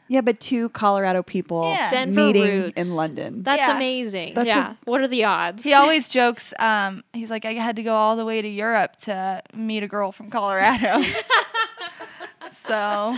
Yeah, 0.08 0.22
but 0.22 0.40
two 0.40 0.68
Colorado 0.70 1.22
people 1.22 1.70
Yeah. 1.70 1.90
Denver 1.90 2.20
meeting 2.26 2.42
roots. 2.62 2.80
in 2.80 2.96
London. 2.96 3.42
That's 3.42 3.68
Yeah. 3.68 3.76
amazing. 3.76 4.34
That's 4.34 4.46
a- 4.46 4.48
yeah. 4.48 4.72
what 4.84 5.00
are 5.02 5.06
the 5.08 5.24
odds? 5.24 5.64
He 5.64 5.74
always 5.74 6.08
jokes. 6.08 6.54
Um, 6.58 7.04
he's 7.12 7.30
like, 7.30 7.44
I 7.44 7.52
had 7.52 7.76
to 7.76 7.82
go 7.82 7.94
all 7.94 8.16
the 8.16 8.24
way 8.24 8.40
to 8.40 8.48
Europe 8.48 8.96
to 9.04 9.42
meet 9.54 9.82
a 9.82 9.86
girl 9.88 10.10
from 10.12 10.30
Colorado. 10.30 11.02
so, 12.50 13.16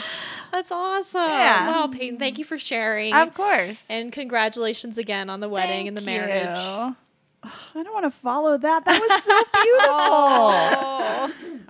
That's 0.50 0.72
awesome. 0.72 1.20
Yeah. 1.30 1.68
Wow, 1.70 1.86
Peyton, 1.86 2.18
thank 2.18 2.38
you 2.38 2.44
for 2.44 2.58
sharing. 2.58 3.14
of 3.14 3.34
course. 3.34 3.86
and 3.88 4.12
congratulations 4.12 4.98
again 4.98 5.30
on 5.30 5.38
the 5.40 5.48
wedding 5.48 5.86
and 5.86 5.96
the 5.96 6.00
Thank 6.00 6.26
marriage. 6.26 6.58
you. 6.90 6.96
I 7.42 7.82
don't 7.82 7.92
want 7.92 8.04
to 8.04 8.10
follow 8.10 8.58
that. 8.58 8.84
That 8.84 9.00
was 9.00 9.22
so 9.22 9.42
beautiful. 9.62 9.94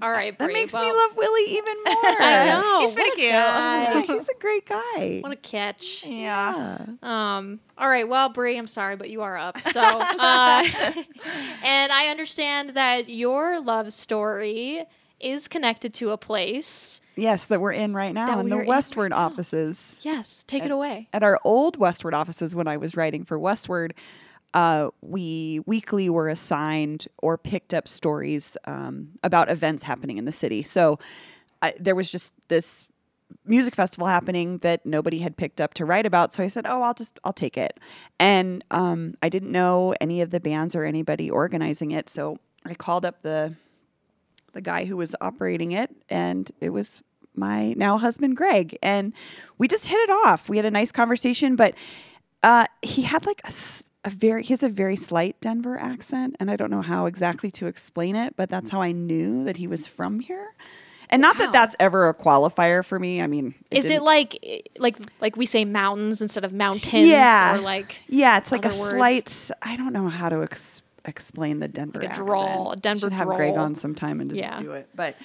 All 0.03 0.11
right, 0.11 0.37
That 0.39 0.47
Bree, 0.47 0.55
makes 0.55 0.75
me 0.75 0.81
love 0.81 1.17
Willie 1.17 1.51
even 1.51 1.75
more. 1.85 1.95
I 1.95 2.45
know. 2.47 2.81
He's 2.81 2.93
pretty 2.93 3.11
a 3.11 3.15
cute. 3.15 3.27
Yeah, 3.33 4.03
he's 4.03 4.29
a 4.29 4.35
great 4.41 4.67
guy. 4.67 5.19
What 5.21 5.33
a 5.33 5.37
catch. 5.37 6.07
Yeah. 6.07 6.79
Yeah. 7.03 7.37
Um. 7.39 7.61
All 7.77 7.89
right. 7.89 8.09
Well, 8.09 8.31
Bree, 8.31 8.57
I'm 8.57 8.67
sorry, 8.67 8.97
but 8.97 9.11
you 9.11 9.23
are 9.23 9.37
up. 9.37 9.61
So, 9.61 9.81
uh, 9.81 10.65
and 11.65 11.93
I 11.93 12.07
understand 12.11 12.71
that 12.71 13.09
your 13.09 13.61
love 13.61 13.93
story 13.93 14.85
is 15.21 15.49
connected 15.49 15.93
to 15.95 16.11
a 16.11 16.17
place. 16.17 17.01
Yes, 17.15 17.47
that 17.47 17.61
we're 17.61 17.73
in 17.73 17.93
right 17.93 18.15
now 18.15 18.27
That 18.29 18.39
in 18.39 18.45
we 18.45 18.51
the 18.51 18.57
are 18.57 18.63
in 18.63 18.69
Westword 18.69 19.11
right 19.11 19.13
offices. 19.13 20.01
Yes. 20.03 20.45
Take 20.47 20.65
it 20.65 20.71
away. 20.71 21.09
At 21.13 21.23
our 21.23 21.39
old 21.45 21.79
Westword 21.79 22.15
offices, 22.15 22.57
when 22.57 22.67
I 22.67 22.79
was 22.79 22.97
writing 22.97 23.25
for 23.25 23.39
Westword, 23.39 23.93
uh, 24.55 24.91
we 25.01 25.61
weekly 25.67 26.09
were 26.09 26.29
assigned 26.29 27.07
or 27.19 27.39
picked 27.39 27.73
up 27.73 27.87
stories 27.87 28.57
um, 28.65 29.11
about 29.23 29.51
events 29.51 29.85
happening 29.85 30.19
in 30.19 30.25
the 30.25 30.33
city. 30.33 30.63
So 30.63 30.99
I, 31.63 31.75
there 31.79 31.95
was 31.95 32.11
just 32.11 32.35
this 32.49 32.87
music 33.45 33.75
festival 33.75 34.07
happening 34.07 34.59
that 34.59 34.85
nobody 34.85 35.19
had 35.19 35.37
picked 35.37 35.61
up 35.61 35.75
to 35.75 35.85
write 35.85 36.07
about. 36.07 36.33
So 36.33 36.43
I 36.43 36.49
said, 36.49 36.67
"Oh, 36.67 36.83
I'll 36.83 36.95
just 36.95 37.19
I'll 37.25 37.33
take 37.33 37.57
it." 37.57 37.79
And 38.19 38.65
um, 38.71 39.15
I 39.23 39.29
didn't 39.29 39.53
know 39.53 39.95
any 40.01 40.21
of 40.21 40.31
the 40.31 40.41
bands 40.41 40.75
or 40.75 40.85
anybody 40.85 41.31
organizing 41.31 41.93
it, 41.93 42.09
so 42.09 42.39
I 42.65 42.75
called 42.75 43.05
up 43.05 43.23
the 43.23 43.55
the 44.53 44.61
guy 44.61 44.85
who 44.85 44.97
was 44.97 45.15
operating 45.21 45.73
it, 45.73 45.91
and 46.09 46.51
it 46.61 46.71
was 46.71 47.03
my 47.35 47.73
now 47.75 47.99
husband 47.99 48.37
Greg, 48.37 48.77
and 48.83 49.13
we 49.59 49.69
just 49.69 49.87
hit 49.87 49.99
it 49.99 50.11
off. 50.11 50.49
We 50.49 50.57
had 50.57 50.67
a 50.67 50.71
nice 50.71 50.93
conversation, 50.93 51.57
but 51.57 51.75
uh, 52.43 52.67
he 52.83 53.03
had 53.03 53.27
like 53.27 53.41
a, 53.45 53.53
a 54.05 54.11
very 54.11 54.43
he 54.43 54.53
has 54.53 54.63
a 54.63 54.69
very 54.69 54.97
slight 54.97 55.41
Denver 55.41 55.79
accent, 55.79 56.37
and 56.41 56.51
I 56.51 56.57
don't 56.57 56.71
know 56.71 56.83
how 56.83 57.07
exactly 57.07 57.51
to 57.53 57.67
explain 57.67 58.17
it, 58.17 58.35
but 58.37 58.49
that's 58.49 58.71
mm. 58.71 58.73
how 58.73 58.83
I 58.83 58.93
knew 58.93 59.45
that 59.45 59.59
he 59.59 59.67
was 59.67 59.87
from 59.87 60.21
here. 60.21 60.55
And 61.13 61.21
not 61.21 61.39
that 61.39 61.53
that's 61.53 61.75
ever 61.81 62.09
a 62.09 62.15
qualifier 62.15 62.85
for 62.85 62.99
me. 63.01 63.21
I 63.21 63.27
mean, 63.27 63.55
Is 63.71 63.87
it 63.87 63.89
didn't- 63.89 64.05
like 64.05 64.71
like 64.79 64.97
like 65.21 65.37
we 65.37 65.45
say 65.45 65.65
mountains 65.65 66.23
instead 66.23 66.45
of 66.45 66.53
mountains? 66.53 67.09
Yeah. 67.09 67.57
Or 67.57 67.61
like 67.61 68.01
Yeah, 68.09 68.39
it's 68.39 68.53
like 68.53 68.65
a 68.65 68.69
words? 68.69 68.91
slight. 68.91 69.51
I 69.61 69.77
don't 69.77 69.93
know 69.93 70.09
how 70.09 70.29
to 70.29 70.45
ex- 70.45 70.83
explain 71.05 71.59
the 71.59 71.67
Denver 71.67 71.99
Like 71.99 72.09
a 72.09 72.11
accent. 72.11 72.27
drawl, 72.29 72.73
a 72.73 72.77
Denver 72.77 73.07
Should 73.07 73.13
have 73.15 73.27
Greg 73.27 73.57
on 73.57 73.75
sometime 73.75 74.21
and 74.21 74.31
just 74.31 74.41
Yeah. 74.41 74.61
do 74.61 74.71
it. 74.73 74.89
But 74.95 75.17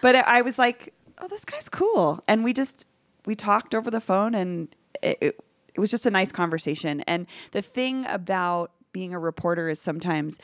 but 0.00 0.16
I 0.16 0.40
was 0.40 0.58
like, 0.58 0.94
oh, 1.18 1.28
this 1.28 1.44
guy's 1.44 1.68
cool, 1.68 2.24
and 2.26 2.42
we 2.42 2.54
just 2.54 2.86
we 3.26 3.34
talked 3.34 3.74
over 3.74 3.90
the 3.90 4.00
phone, 4.00 4.34
and 4.34 4.74
it, 5.02 5.18
it 5.20 5.40
it 5.76 5.80
was 5.80 5.90
just 5.90 6.06
a 6.06 6.10
nice 6.10 6.32
conversation. 6.32 7.02
And 7.02 7.26
the 7.52 7.62
thing 7.62 8.06
about 8.06 8.72
being 8.92 9.12
a 9.12 9.18
reporter 9.18 9.68
is 9.68 9.78
sometimes 9.78 10.38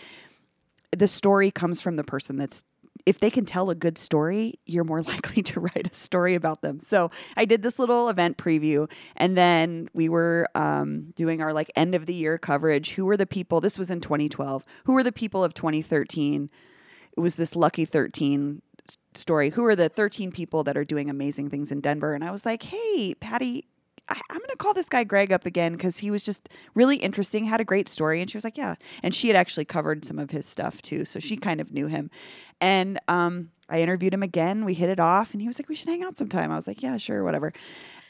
the 0.95 1.09
story 1.09 1.51
comes 1.51 1.81
from 1.81 1.97
the 1.97 2.05
person 2.05 2.37
that's 2.37 2.65
if 3.07 3.19
they 3.19 3.31
can 3.31 3.45
tell 3.45 3.71
a 3.71 3.75
good 3.75 3.99
story, 3.99 4.61
you're 4.67 4.85
more 4.85 5.03
likely 5.15 5.43
to 5.43 5.59
write 5.59 5.89
a 5.91 5.95
story 5.95 6.35
about 6.35 6.61
them. 6.61 6.81
So 6.81 7.11
I 7.37 7.47
did 7.47 7.63
this 7.63 7.79
little 7.79 8.11
event 8.11 8.37
preview, 8.37 8.91
and 9.17 9.37
then 9.37 9.89
we 9.95 10.09
were 10.09 10.49
um, 10.55 11.13
doing 11.17 11.41
our 11.41 11.53
like 11.53 11.73
end 11.75 11.95
of 11.95 12.07
the 12.07 12.15
year 12.15 12.37
coverage. 12.37 12.93
Who 12.93 13.07
were 13.07 13.17
the 13.17 13.27
people? 13.27 13.61
This 13.61 13.79
was 13.79 13.91
in 13.91 14.01
2012. 14.03 14.65
Who 14.85 14.93
were 14.93 15.03
the 15.03 15.11
people 15.11 15.43
of 15.43 15.55
2013? 15.55 16.51
It 17.17 17.21
was 17.21 17.37
this 17.37 17.57
lucky 17.57 17.87
13 17.87 18.61
story. 19.15 19.51
Who 19.51 19.65
are 19.65 19.77
the 19.77 19.89
13 19.89 20.31
people 20.31 20.63
that 20.65 20.77
are 20.77 20.85
doing 20.85 21.11
amazing 21.11 21.51
things 21.51 21.73
in 21.73 21.81
Denver? 21.81 22.15
And 22.15 22.23
I 22.23 22.31
was 22.31 22.47
like, 22.47 22.65
hey, 22.65 23.15
Patty, 23.15 23.67
I, 24.09 24.21
I'm 24.31 24.39
going 24.39 24.51
to 24.51 24.57
call 24.57 24.75
this 24.75 24.89
guy 24.89 25.05
Greg 25.05 25.33
up 25.33 25.47
again 25.47 25.73
because 25.73 25.99
he 25.99 26.11
was 26.11 26.23
just 26.23 26.49
really 26.75 26.97
interesting, 26.97 27.45
had 27.45 27.61
a 27.61 27.65
great 27.65 27.89
story. 27.89 28.21
And 28.21 28.31
she 28.31 28.37
was 28.37 28.45
like, 28.45 28.59
yeah. 28.59 28.75
And 29.03 29.15
she 29.15 29.29
had 29.29 29.37
actually 29.37 29.65
covered 29.65 30.05
some 30.05 30.19
of 30.19 30.31
his 30.31 30.47
stuff 30.47 30.83
too. 30.83 31.05
So 31.05 31.21
she 31.21 31.37
kind 31.37 31.61
of 31.61 31.73
knew 31.73 31.87
him. 31.87 32.11
And 32.61 33.01
um, 33.09 33.51
I 33.69 33.81
interviewed 33.81 34.15
him 34.15 34.23
again. 34.23 34.65
We 34.65 34.75
hit 34.75 34.89
it 34.89 35.01
off. 35.01 35.33
And 35.33 35.41
he 35.41 35.49
was 35.49 35.59
like, 35.59 35.69
we 35.69 35.75
should 35.75 35.89
hang 35.89 36.03
out 36.03 36.17
sometime. 36.17 36.53
I 36.53 36.57
was 36.57 36.67
like, 36.67 36.83
yeah, 36.83 36.97
sure, 36.97 37.25
whatever. 37.25 37.53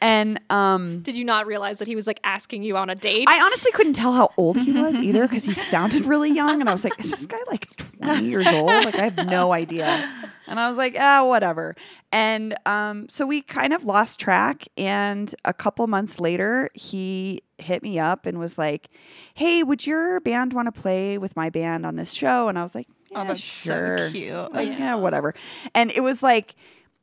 And 0.00 0.40
um, 0.50 1.00
Did 1.02 1.14
you 1.14 1.24
not 1.24 1.46
realize 1.46 1.78
that 1.78 1.86
he 1.86 1.94
was 1.94 2.08
like 2.08 2.18
asking 2.24 2.64
you 2.64 2.76
on 2.76 2.90
a 2.90 2.94
date? 2.96 3.26
I 3.28 3.40
honestly 3.40 3.70
couldn't 3.70 3.92
tell 3.92 4.12
how 4.12 4.30
old 4.36 4.56
he 4.56 4.72
was 4.72 4.96
either 5.00 5.22
because 5.22 5.44
he 5.44 5.54
sounded 5.54 6.04
really 6.04 6.32
young. 6.32 6.60
And 6.60 6.68
I 6.68 6.72
was 6.72 6.82
like, 6.82 6.98
is 6.98 7.12
this 7.12 7.26
guy 7.26 7.38
like 7.48 7.68
20 7.76 8.24
years 8.24 8.48
old? 8.48 8.66
Like, 8.66 8.96
I 8.96 9.10
have 9.10 9.26
no 9.28 9.52
idea. 9.52 10.12
And 10.52 10.60
I 10.60 10.68
was 10.68 10.76
like, 10.76 10.96
ah, 11.00 11.24
whatever. 11.24 11.74
And 12.12 12.54
um, 12.66 13.08
so 13.08 13.24
we 13.24 13.40
kind 13.40 13.72
of 13.72 13.84
lost 13.84 14.20
track. 14.20 14.68
And 14.76 15.34
a 15.46 15.54
couple 15.54 15.86
months 15.86 16.20
later, 16.20 16.68
he 16.74 17.40
hit 17.56 17.82
me 17.82 17.98
up 17.98 18.26
and 18.26 18.38
was 18.38 18.58
like, 18.58 18.90
hey, 19.32 19.62
would 19.62 19.86
your 19.86 20.20
band 20.20 20.52
want 20.52 20.66
to 20.66 20.78
play 20.78 21.16
with 21.16 21.36
my 21.36 21.48
band 21.48 21.86
on 21.86 21.96
this 21.96 22.12
show? 22.12 22.48
And 22.48 22.58
I 22.58 22.62
was 22.62 22.74
like, 22.74 22.86
Oh, 23.14 23.22
yeah, 23.22 23.28
that's 23.28 23.44
so 23.44 23.96
cute. 24.10 24.52
Like, 24.52 24.68
yeah, 24.68 24.94
whatever. 24.94 25.34
And 25.74 25.90
it 25.90 26.02
was 26.02 26.22
like, 26.22 26.54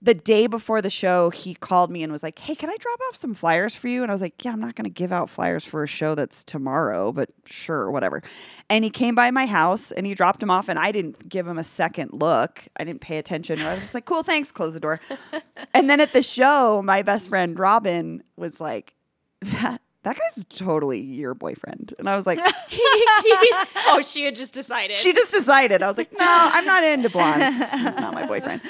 the 0.01 0.13
day 0.13 0.47
before 0.47 0.81
the 0.81 0.89
show, 0.89 1.29
he 1.29 1.53
called 1.53 1.91
me 1.91 2.03
and 2.03 2.11
was 2.11 2.23
like, 2.23 2.39
Hey, 2.39 2.55
can 2.55 2.69
I 2.69 2.77
drop 2.77 2.99
off 3.07 3.17
some 3.17 3.33
flyers 3.33 3.75
for 3.75 3.89
you? 3.89 4.01
And 4.01 4.11
I 4.11 4.13
was 4.13 4.21
like, 4.21 4.43
Yeah, 4.45 4.51
I'm 4.51 4.59
not 4.61 4.75
going 4.75 4.85
to 4.85 4.89
give 4.89 5.11
out 5.11 5.29
flyers 5.29 5.65
for 5.65 5.83
a 5.83 5.87
show 5.87 6.15
that's 6.15 6.43
tomorrow, 6.43 7.11
but 7.11 7.29
sure, 7.45 7.91
whatever. 7.91 8.21
And 8.69 8.83
he 8.83 8.89
came 8.89 9.13
by 9.13 9.31
my 9.31 9.45
house 9.45 9.91
and 9.91 10.05
he 10.05 10.13
dropped 10.13 10.39
them 10.39 10.49
off, 10.49 10.69
and 10.69 10.79
I 10.79 10.91
didn't 10.91 11.27
give 11.27 11.47
him 11.47 11.57
a 11.57 11.63
second 11.63 12.13
look. 12.13 12.63
I 12.77 12.83
didn't 12.85 13.01
pay 13.01 13.17
attention. 13.17 13.59
I 13.61 13.73
was 13.73 13.83
just 13.83 13.93
like, 13.93 14.05
Cool, 14.05 14.23
thanks, 14.23 14.51
close 14.51 14.73
the 14.73 14.79
door. 14.79 15.01
and 15.73 15.89
then 15.89 15.99
at 15.99 16.13
the 16.13 16.23
show, 16.23 16.81
my 16.81 17.01
best 17.01 17.29
friend 17.29 17.57
Robin 17.59 18.23
was 18.37 18.61
like, 18.61 18.93
That. 19.41 19.81
That 20.03 20.17
guy's 20.17 20.45
totally 20.45 21.01
your 21.01 21.33
boyfriend. 21.33 21.93
And 21.99 22.09
I 22.09 22.15
was 22.15 22.25
like, 22.25 22.39
oh, 22.45 24.01
she 24.01 24.23
had 24.23 24.33
just 24.33 24.53
decided. 24.53 24.97
she 24.97 25.11
just 25.11 25.33
decided. 25.33 25.83
I 25.83 25.87
was 25.87 25.97
like, 25.97 26.09
no, 26.13 26.25
I'm 26.25 26.65
not 26.65 26.85
into 26.85 27.09
blondes. 27.09 27.57
He's 27.57 27.71
he's 27.73 27.97
not 27.97 28.13
my 28.13 28.25
boyfriend. 28.25 28.61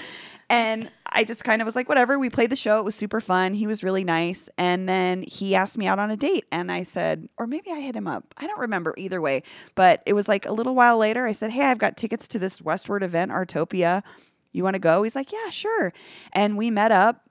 And 0.49 0.89
I 1.11 1.23
just 1.23 1.43
kind 1.43 1.61
of 1.61 1.65
was 1.65 1.75
like, 1.75 1.89
whatever. 1.89 2.17
We 2.19 2.29
played 2.29 2.49
the 2.49 2.55
show. 2.55 2.79
It 2.79 2.85
was 2.85 2.95
super 2.95 3.19
fun. 3.19 3.53
He 3.53 3.67
was 3.67 3.83
really 3.83 4.03
nice. 4.03 4.49
And 4.57 4.87
then 4.87 5.23
he 5.23 5.55
asked 5.55 5.77
me 5.77 5.87
out 5.87 5.99
on 5.99 6.11
a 6.11 6.17
date. 6.17 6.45
And 6.51 6.71
I 6.71 6.83
said, 6.83 7.29
or 7.37 7.47
maybe 7.47 7.71
I 7.71 7.79
hit 7.79 7.95
him 7.95 8.07
up. 8.07 8.33
I 8.37 8.47
don't 8.47 8.59
remember 8.59 8.93
either 8.97 9.21
way. 9.21 9.43
But 9.75 10.03
it 10.05 10.13
was 10.13 10.27
like 10.27 10.45
a 10.45 10.51
little 10.51 10.75
while 10.75 10.97
later. 10.97 11.25
I 11.25 11.31
said, 11.31 11.51
hey, 11.51 11.65
I've 11.65 11.77
got 11.77 11.97
tickets 11.97 12.27
to 12.29 12.39
this 12.39 12.59
Westword 12.59 13.01
event, 13.01 13.31
Artopia. 13.31 14.03
You 14.51 14.63
want 14.63 14.75
to 14.75 14.79
go? 14.79 15.03
He's 15.03 15.15
like, 15.15 15.31
yeah, 15.31 15.49
sure. 15.49 15.93
And 16.31 16.57
we 16.57 16.71
met 16.71 16.91
up. 16.91 17.23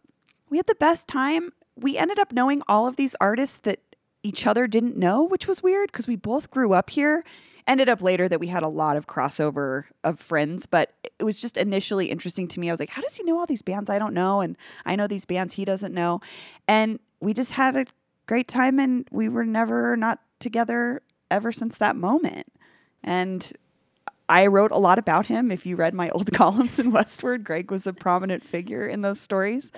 We 0.51 0.57
had 0.57 0.67
the 0.67 0.75
best 0.75 1.09
time. 1.09 1.53
We 1.77 1.97
ended 1.97 2.19
up 2.19 2.33
knowing 2.33 2.63
all 2.69 2.87
of 2.87 2.97
these 2.97 3.15
artists 3.21 3.59
that 3.59 3.81
each 4.23 4.47
other 4.47 4.67
didn't 4.67 4.97
know, 4.97 5.23
which 5.23 5.47
was 5.47 5.63
weird 5.63 5.93
because 5.93 6.09
we 6.09 6.17
both 6.17 6.51
grew 6.51 6.73
up 6.73 6.91
here. 6.91 7.25
Ended 7.69 7.89
up 7.89 8.03
later 8.03 8.29
that 8.29 8.41
we 8.41 8.49
had 8.49 8.63
a 8.63 8.69
lot 8.69 8.97
of 8.97 9.07
crossover 9.07 9.85
of 10.03 10.19
friends, 10.19 10.67
but 10.67 10.95
it 11.19 11.25
was 11.25 11.39
just 11.39 11.57
initially 11.57 12.11
interesting 12.11 12.49
to 12.49 12.61
me. 12.61 12.69
I 12.69 12.73
was 12.73 12.81
like, 12.81 12.89
how 12.89 13.03
does 13.03 13.15
he 13.15 13.23
know 13.25 13.39
all 13.39 13.47
these 13.47 13.63
bands 13.63 13.91
I 13.91 13.99
don't 13.99 14.15
know? 14.15 14.41
And 14.41 14.57
I 14.87 14.97
know 14.97 15.07
these 15.07 15.27
bands 15.27 15.55
he 15.55 15.65
doesn't 15.65 15.93
know. 15.93 16.21
And 16.67 16.99
we 17.21 17.35
just 17.35 17.53
had 17.53 17.77
a 17.77 17.85
great 18.27 18.49
time 18.49 18.79
and 18.79 19.07
we 19.11 19.29
were 19.29 19.45
never 19.45 19.97
not 19.97 20.21
together 20.39 21.03
ever 21.31 21.53
since 21.53 21.77
that 21.79 21.95
moment. 21.95 22.47
And 23.05 23.53
I 24.29 24.47
wrote 24.47 24.73
a 24.73 24.79
lot 24.79 24.99
about 24.99 25.27
him. 25.27 25.51
If 25.51 25.65
you 25.65 25.77
read 25.77 25.95
my 25.95 26.11
old 26.11 26.33
columns 26.35 26.79
in 26.79 26.93
Westword, 26.93 27.45
Greg 27.45 27.71
was 27.71 27.87
a 27.87 27.93
prominent 27.93 28.45
figure 28.45 28.87
in 28.87 29.03
those 29.03 29.21
stories. 29.21 29.73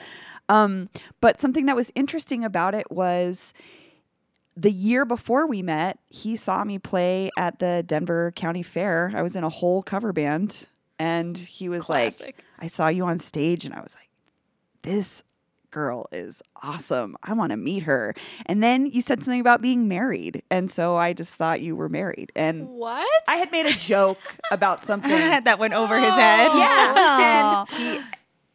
Um, 0.49 0.89
but 1.21 1.41
something 1.41 1.67
that 1.67 1.77
was 1.77 1.93
interesting 1.95 2.45
about 2.45 2.75
it 2.75 2.91
was 2.91 3.55
the 4.61 4.71
year 4.71 5.07
before 5.07 5.47
we 5.47 5.63
met, 5.63 5.99
he 6.09 6.37
saw 6.37 6.65
me 6.65 6.79
play 6.79 7.31
at 7.39 7.59
the 7.61 7.83
Denver 7.87 8.31
County 8.37 8.63
Fair. 8.63 9.11
I 9.15 9.23
was 9.23 9.35
in 9.35 9.43
a 9.43 9.49
whole 9.49 9.83
cover 9.83 10.13
band, 10.13 10.67
and 10.99 11.37
he 11.37 11.71
was 11.71 11.89
like, 11.89 12.15
I 12.59 12.67
saw 12.67 12.89
you 12.89 13.07
on 13.07 13.19
stage, 13.19 13.65
and 13.65 13.75
I 13.75 13.81
was 13.81 13.95
like, 13.95 14.11
this 14.83 15.23
girl 15.71 16.07
is 16.13 16.43
awesome. 16.63 17.17
I 17.23 17.33
want 17.33 17.51
to 17.51 17.57
meet 17.57 17.85
her. 17.85 18.15
And 18.45 18.63
then 18.63 18.87
you 18.87 19.01
said 19.01 19.25
something 19.25 19.41
about 19.41 19.63
being 19.63 19.89
married. 19.89 20.43
And 20.51 20.71
so 20.71 20.97
I 20.97 21.13
just 21.13 21.33
thought 21.35 21.61
you 21.61 21.77
were 21.77 21.89
married. 21.89 22.33
And 22.35 22.69
what? 22.69 23.09
I 23.29 23.37
had 23.37 23.53
made 23.53 23.67
a 23.67 23.79
joke 23.79 24.19
about 24.51 24.85
something. 24.85 25.11
that 25.45 25.59
went 25.59 25.75
over 25.75 25.99
his 25.99 26.13
head. 26.13 26.49
Oh. 26.51 26.59
Yeah. 26.59 27.65
And 27.81 27.99
he 27.99 28.01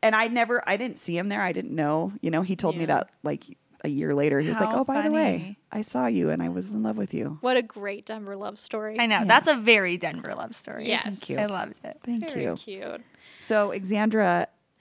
and 0.04 0.16
I 0.16 0.28
never 0.28 0.62
I 0.68 0.78
didn't 0.78 1.00
see 1.00 1.18
him 1.18 1.30
there. 1.30 1.42
I 1.42 1.52
didn't 1.52 1.74
know. 1.74 2.12
You 2.22 2.32
know, 2.32 2.42
he 2.42 2.56
told 2.56 2.76
me 2.78 2.86
that 2.86 3.10
like 3.24 3.44
a 3.86 3.90
year 3.90 4.14
later. 4.14 4.40
He 4.40 4.50
was 4.50 4.60
like, 4.60 4.70
How 4.70 4.80
"Oh, 4.80 4.84
by 4.84 5.02
the 5.02 5.12
way, 5.12 5.38
funny. 5.38 5.60
I 5.72 5.82
saw 5.82 6.08
you 6.08 6.30
and 6.30 6.42
I 6.42 6.50
was 6.50 6.74
in 6.74 6.84
love 6.84 6.98
with 6.98 7.14
you." 7.14 7.38
What 7.42 7.56
a 7.58 7.62
great 7.62 8.06
Denver 8.06 8.36
love 8.36 8.60
story. 8.60 9.00
I 9.00 9.06
know. 9.06 9.24
That's 9.26 9.48
a 9.48 9.56
very 9.56 9.98
Denver 9.98 10.34
love 10.36 10.54
story. 10.54 10.88
Yes. 10.88 11.04
Thank 11.04 11.30
you. 11.30 11.38
I 11.38 11.46
loved 11.46 11.76
it. 11.84 12.00
Thank 12.04 12.30
Very 12.30 12.44
you. 12.44 12.56
cute. 12.56 13.02
So, 13.40 13.72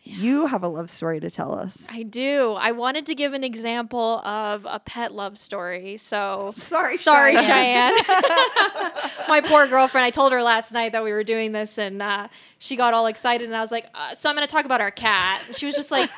You 0.06 0.46
have 0.46 0.62
a 0.62 0.68
love 0.68 0.90
story 0.90 1.18
to 1.20 1.30
tell 1.30 1.54
us. 1.58 1.86
I 1.90 2.02
do. 2.02 2.52
I 2.58 2.72
wanted 2.72 3.06
to 3.06 3.14
give 3.14 3.32
an 3.32 3.42
example 3.42 4.18
of 4.20 4.66
a 4.68 4.78
pet 4.78 5.14
love 5.14 5.38
story. 5.38 5.96
So 5.96 6.52
Sorry, 6.54 6.98
sorry, 6.98 7.36
Cheyenne. 7.38 7.94
Cheyenne. 8.04 8.04
My 9.28 9.40
poor 9.42 9.66
girlfriend. 9.66 10.04
I 10.04 10.10
told 10.10 10.32
her 10.32 10.42
last 10.42 10.72
night 10.72 10.92
that 10.92 11.02
we 11.02 11.10
were 11.10 11.24
doing 11.24 11.52
this, 11.52 11.78
and 11.78 12.02
uh, 12.02 12.28
she 12.58 12.76
got 12.76 12.92
all 12.92 13.06
excited, 13.06 13.46
and 13.46 13.56
I 13.56 13.60
was 13.62 13.72
like, 13.72 13.86
uh, 13.94 14.14
"So 14.14 14.28
I'm 14.28 14.36
going 14.36 14.46
to 14.46 14.52
talk 14.52 14.66
about 14.66 14.82
our 14.82 14.90
cat." 14.90 15.42
And 15.46 15.56
she 15.56 15.64
was 15.64 15.74
just 15.74 15.90
like, 15.90 16.10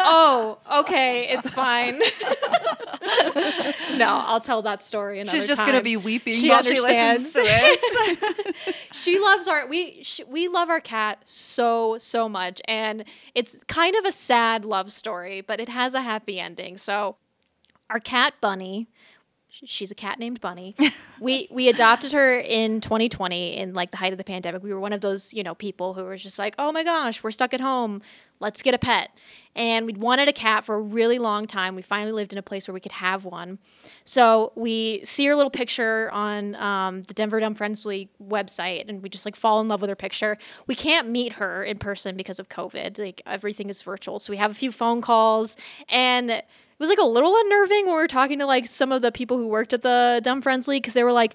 "Oh, 0.00 0.58
okay, 0.80 1.28
it's 1.30 1.48
fine." 1.48 2.00
no, 3.96 4.06
I'll 4.26 4.40
tell 4.40 4.62
that 4.62 4.82
story 4.82 5.20
another 5.20 5.38
She's 5.38 5.46
just 5.46 5.60
time. 5.60 5.70
gonna 5.70 5.82
be 5.82 5.96
weeping 5.96 6.34
She 6.34 6.48
while 6.48 6.58
understands. 6.58 7.32
she 7.32 7.40
listens 7.40 8.22
to 8.24 8.54
this. 8.64 8.74
she 8.92 9.18
loves 9.18 9.48
our 9.48 9.66
we 9.66 10.02
sh 10.02 10.20
we 10.28 10.48
love 10.48 10.68
our 10.70 10.80
cat 10.80 11.20
so 11.24 11.98
so 11.98 12.28
much 12.28 12.60
and 12.66 13.04
it's 13.34 13.56
kind 13.68 13.94
of 13.96 14.04
a 14.04 14.12
sad 14.12 14.64
love 14.64 14.92
story 14.92 15.40
but 15.40 15.60
it 15.60 15.68
has 15.68 15.94
a 15.94 16.02
happy 16.02 16.38
ending. 16.40 16.76
So 16.76 17.16
our 17.90 18.00
cat 18.00 18.34
bunny 18.40 18.88
she's 19.52 19.90
a 19.90 19.94
cat 19.94 20.18
named 20.18 20.40
bunny. 20.40 20.74
We 21.20 21.46
we 21.52 21.68
adopted 21.68 22.10
her 22.12 22.40
in 22.40 22.80
2020 22.80 23.56
in 23.56 23.74
like 23.74 23.92
the 23.92 23.96
height 23.96 24.10
of 24.10 24.18
the 24.18 24.24
pandemic. 24.24 24.60
We 24.60 24.74
were 24.74 24.80
one 24.80 24.92
of 24.92 25.02
those 25.02 25.32
you 25.32 25.44
know 25.44 25.54
people 25.54 25.94
who 25.94 26.02
were 26.02 26.16
just 26.16 26.36
like 26.36 26.56
oh 26.58 26.72
my 26.72 26.82
gosh 26.82 27.22
we're 27.22 27.30
stuck 27.30 27.54
at 27.54 27.60
home. 27.60 28.02
Let's 28.40 28.60
get 28.60 28.74
a 28.74 28.78
pet. 28.78 29.10
And 29.54 29.86
we'd 29.86 29.98
wanted 29.98 30.28
a 30.28 30.32
cat 30.32 30.64
for 30.64 30.74
a 30.74 30.80
really 30.80 31.20
long 31.20 31.46
time. 31.46 31.76
We 31.76 31.82
finally 31.82 32.10
lived 32.10 32.32
in 32.32 32.38
a 32.38 32.42
place 32.42 32.66
where 32.66 32.72
we 32.72 32.80
could 32.80 32.92
have 32.92 33.24
one. 33.24 33.60
So 34.04 34.52
we 34.56 35.02
see 35.04 35.26
her 35.26 35.36
little 35.36 35.50
picture 35.50 36.10
on 36.10 36.56
um, 36.56 37.02
the 37.02 37.14
Denver 37.14 37.38
Dumb 37.38 37.54
Friendly 37.54 38.08
website, 38.20 38.88
and 38.88 39.00
we 39.00 39.08
just 39.08 39.24
like 39.24 39.36
fall 39.36 39.60
in 39.60 39.68
love 39.68 39.80
with 39.80 39.90
her 39.90 39.94
picture. 39.94 40.38
We 40.66 40.74
can't 40.74 41.08
meet 41.08 41.34
her 41.34 41.62
in 41.62 41.78
person 41.78 42.16
because 42.16 42.40
of 42.40 42.48
COVID. 42.48 42.98
Like 42.98 43.22
everything 43.26 43.68
is 43.68 43.82
virtual, 43.82 44.18
so 44.18 44.32
we 44.32 44.38
have 44.38 44.50
a 44.50 44.54
few 44.54 44.72
phone 44.72 45.02
calls, 45.02 45.56
and 45.88 46.42
was 46.82 46.90
like 46.90 46.98
a 46.98 47.06
little 47.06 47.34
unnerving 47.36 47.86
when 47.86 47.94
we 47.94 48.00
were 48.00 48.08
talking 48.08 48.38
to 48.38 48.46
like 48.46 48.66
some 48.66 48.92
of 48.92 49.00
the 49.00 49.10
people 49.10 49.38
who 49.38 49.48
worked 49.48 49.72
at 49.72 49.82
the 49.82 50.20
Dumb 50.22 50.42
Friends 50.42 50.68
League 50.68 50.82
because 50.82 50.94
they 50.94 51.04
were 51.04 51.12
like. 51.12 51.34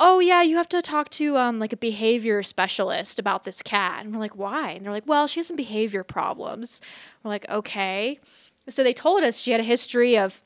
Oh 0.00 0.20
yeah, 0.20 0.42
you 0.42 0.54
have 0.58 0.68
to 0.68 0.80
talk 0.80 1.08
to 1.08 1.36
um, 1.38 1.58
like 1.58 1.72
a 1.72 1.76
behavior 1.76 2.40
specialist 2.44 3.18
about 3.18 3.42
this 3.42 3.62
cat, 3.62 4.04
and 4.04 4.14
we're 4.14 4.20
like, 4.20 4.36
why? 4.36 4.70
And 4.70 4.86
they're 4.86 4.92
like, 4.92 5.08
well, 5.08 5.26
she 5.26 5.40
has 5.40 5.48
some 5.48 5.56
behavior 5.56 6.04
problems. 6.04 6.80
We're 7.24 7.30
like, 7.30 7.48
okay. 7.48 8.20
So 8.68 8.84
they 8.84 8.92
told 8.92 9.24
us 9.24 9.40
she 9.40 9.50
had 9.50 9.60
a 9.60 9.64
history 9.64 10.16
of 10.16 10.40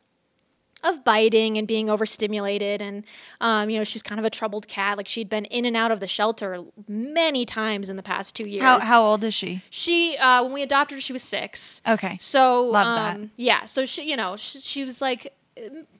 of 0.85 1.05
biting 1.05 1.57
and 1.59 1.67
being 1.69 1.89
overstimulated 1.89 2.83
and 2.83 3.05
um, 3.41 3.71
you 3.71 3.79
know 3.79 3.85
she 3.85 3.97
was 3.97 4.03
kind 4.03 4.19
of 4.19 4.25
a 4.25 4.31
troubled 4.31 4.67
cat 4.69 4.97
like 4.97 5.07
she'd 5.07 5.29
been 5.29 5.45
in 5.47 5.65
and 5.65 5.77
out 5.77 5.91
of 5.93 6.01
the 6.01 6.07
shelter 6.07 6.63
many 6.89 7.45
times 7.45 7.89
in 7.89 7.97
the 7.97 8.03
past 8.03 8.35
two 8.35 8.47
years 8.47 8.63
How 8.63 8.81
how 8.81 9.03
old 9.05 9.23
is 9.25 9.33
she? 9.35 9.63
she 9.71 10.17
uh, 10.19 10.43
when 10.43 10.53
we 10.53 10.63
adopted 10.63 10.97
her 10.99 11.01
she 11.01 11.13
was 11.13 11.23
six 11.23 11.81
Okay. 11.89 12.17
so 12.19 12.65
Love 12.67 12.97
that. 12.97 13.17
um, 13.17 13.31
yeah 13.37 13.65
so 13.65 13.87
she 13.87 14.09
you 14.11 14.17
know 14.17 14.37
she, 14.37 14.61
she 14.61 14.85
was 14.85 15.01
like 15.01 15.33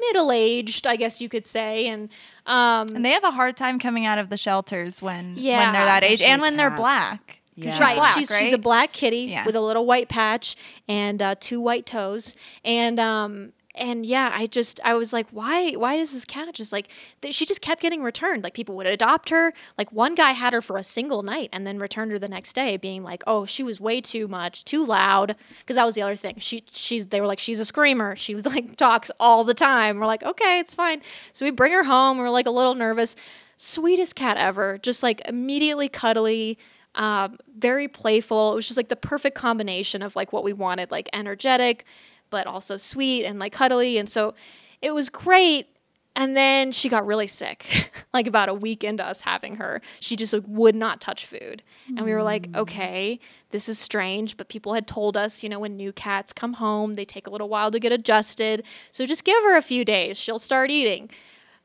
middle-aged 0.01 0.87
i 0.87 0.97
guess 0.97 1.21
you 1.21 1.29
could 1.29 1.47
say 1.47 1.87
and 1.89 2.09
um, 2.47 2.89
And 2.97 3.05
they 3.05 3.11
have 3.11 3.23
a 3.23 3.31
hard 3.31 3.57
time 3.57 3.79
coming 3.79 4.05
out 4.05 4.19
of 4.19 4.29
the 4.29 4.37
shelters 4.37 5.01
when 5.01 5.35
Yeah. 5.37 5.59
when 5.59 5.73
they're 5.75 5.85
that 5.85 6.03
age 6.03 6.21
and 6.21 6.43
when 6.43 6.57
they're 6.57 6.71
cats. 6.71 6.81
black. 6.81 7.39
'Cause 7.55 7.65
Yeah. 7.67 7.71
she's 7.73 7.81
right 7.81 7.95
black, 7.97 8.15
she's, 8.19 8.31
right? 8.31 8.45
she's 8.45 8.53
a 8.55 8.59
black 8.59 8.93
kitty 8.93 9.27
Yeah. 9.31 9.45
with 9.47 9.55
a 9.55 9.61
little 9.61 9.87
white 9.87 10.09
patch 10.09 10.57
and 10.89 11.23
uh, 11.23 11.37
two 11.39 11.61
white 11.61 11.87
toes 11.87 12.35
and 12.65 12.99
um 12.99 13.53
and 13.75 14.05
yeah 14.05 14.31
i 14.35 14.47
just 14.47 14.81
i 14.85 14.95
was 14.95 15.13
like 15.13 15.27
why 15.31 15.73
why 15.73 15.97
does 15.97 16.13
this 16.13 16.25
cat 16.25 16.53
just 16.55 16.73
like 16.73 16.89
th- 17.21 17.35
she 17.35 17.47
just 17.47 17.61
kept 17.61 17.81
getting 17.81 18.03
returned. 18.03 18.45
Like 18.45 18.55
people 18.55 18.77
would 18.77 18.87
adopt 18.87 19.31
her. 19.31 19.53
Like 19.79 19.91
one 19.93 20.15
guy 20.15 20.33
had 20.33 20.53
her 20.53 20.63
for 20.63 20.77
a 20.77 20.85
single 20.85 21.23
night 21.23 21.49
and 21.53 21.67
then 21.67 21.79
returned 21.79 22.13
her 22.13 22.19
the 22.19 22.29
next 22.29 22.53
day 22.55 22.77
being 22.77 23.03
like 23.03 23.23
oh 23.27 23.45
she 23.47 23.63
was 23.63 23.81
way 23.81 24.01
too 24.01 24.29
much 24.29 24.65
too 24.65 24.85
loud. 24.85 25.37
Because 25.61 25.77
that 25.77 25.85
was 25.85 25.95
the 25.95 26.03
other 26.03 26.17
thing. 26.17 26.37
She 26.39 26.65
she's 26.71 27.07
they 27.07 27.21
were 27.21 27.27
like 27.27 27.39
she's 27.39 27.61
a 27.61 27.65
screamer. 27.65 28.17
She 28.17 28.35
was 28.35 28.45
like 28.55 28.77
talks 28.77 29.11
all 29.19 29.45
the 29.45 29.55
time. 29.55 29.99
We're 29.99 30.07
like 30.07 30.23
okay 30.23 30.59
it's 30.61 30.75
fine. 30.75 31.03
So 31.33 31.45
we 31.45 31.51
bring 31.51 31.73
her 31.73 31.85
home. 31.85 32.19
We're 32.19 32.31
like 32.31 32.47
a 32.47 32.51
little 32.51 32.75
nervous. 32.75 33.17
Sweetest 33.57 34.15
cat 34.15 34.37
ever. 34.37 34.79
Just 34.79 35.03
like 35.03 35.23
immediately 35.27 35.89
cuddly 35.89 36.59
um, 36.95 37.39
very 37.57 37.89
playful. 37.89 38.53
It 38.53 38.57
was 38.57 38.67
just 38.67 38.77
like 38.77 38.89
the 38.89 38.97
perfect 38.97 39.35
combination 39.37 40.03
of 40.03 40.15
like 40.15 40.31
what 40.33 40.45
we 40.45 40.53
wanted, 40.53 40.91
like 40.91 41.09
energetic, 41.15 41.87
but 42.33 42.49
also 42.49 42.77
sweet 42.77 43.25
and 43.25 43.39
like 43.39 43.53
cuddly. 43.53 43.99
And 43.99 44.11
so 44.11 44.35
it 44.81 44.93
was 44.93 45.09
great. 45.09 45.69
And 46.17 46.37
then 46.37 46.73
she 46.73 46.89
got 46.89 47.07
really 47.07 47.27
sick, 47.27 47.93
like 48.13 48.27
about 48.27 48.49
a 48.49 48.55
week 48.55 48.83
into 48.83 49.07
us 49.07 49.23
having 49.23 49.57
her. 49.57 49.81
She 50.01 50.17
just 50.17 50.33
like, 50.33 50.43
would 50.47 50.75
not 50.75 51.01
touch 51.01 51.25
food. 51.25 51.63
And 51.87 52.05
we 52.05 52.13
were 52.13 52.23
like, 52.23 52.51
mm. 52.51 52.57
okay, 52.57 53.21
this 53.51 53.69
is 53.69 53.79
strange. 53.79 54.37
But 54.37 54.49
people 54.49 54.75
had 54.75 54.87
told 54.87 55.17
us, 55.17 55.43
you 55.43 55.49
know, 55.49 55.61
when 55.61 55.77
new 55.77 55.93
cats 55.93 56.33
come 56.33 56.55
home, 56.55 56.97
they 56.97 57.05
take 57.05 57.27
a 57.27 57.31
little 57.31 57.49
while 57.49 57.71
to 57.71 57.79
get 57.79 57.93
adjusted. 57.93 58.65
So 58.91 59.07
just 59.07 59.25
give 59.25 59.43
her 59.45 59.57
a 59.57 59.63
few 59.63 59.85
days, 59.85 60.19
she'll 60.19 60.39
start 60.39 60.71
eating 60.71 61.09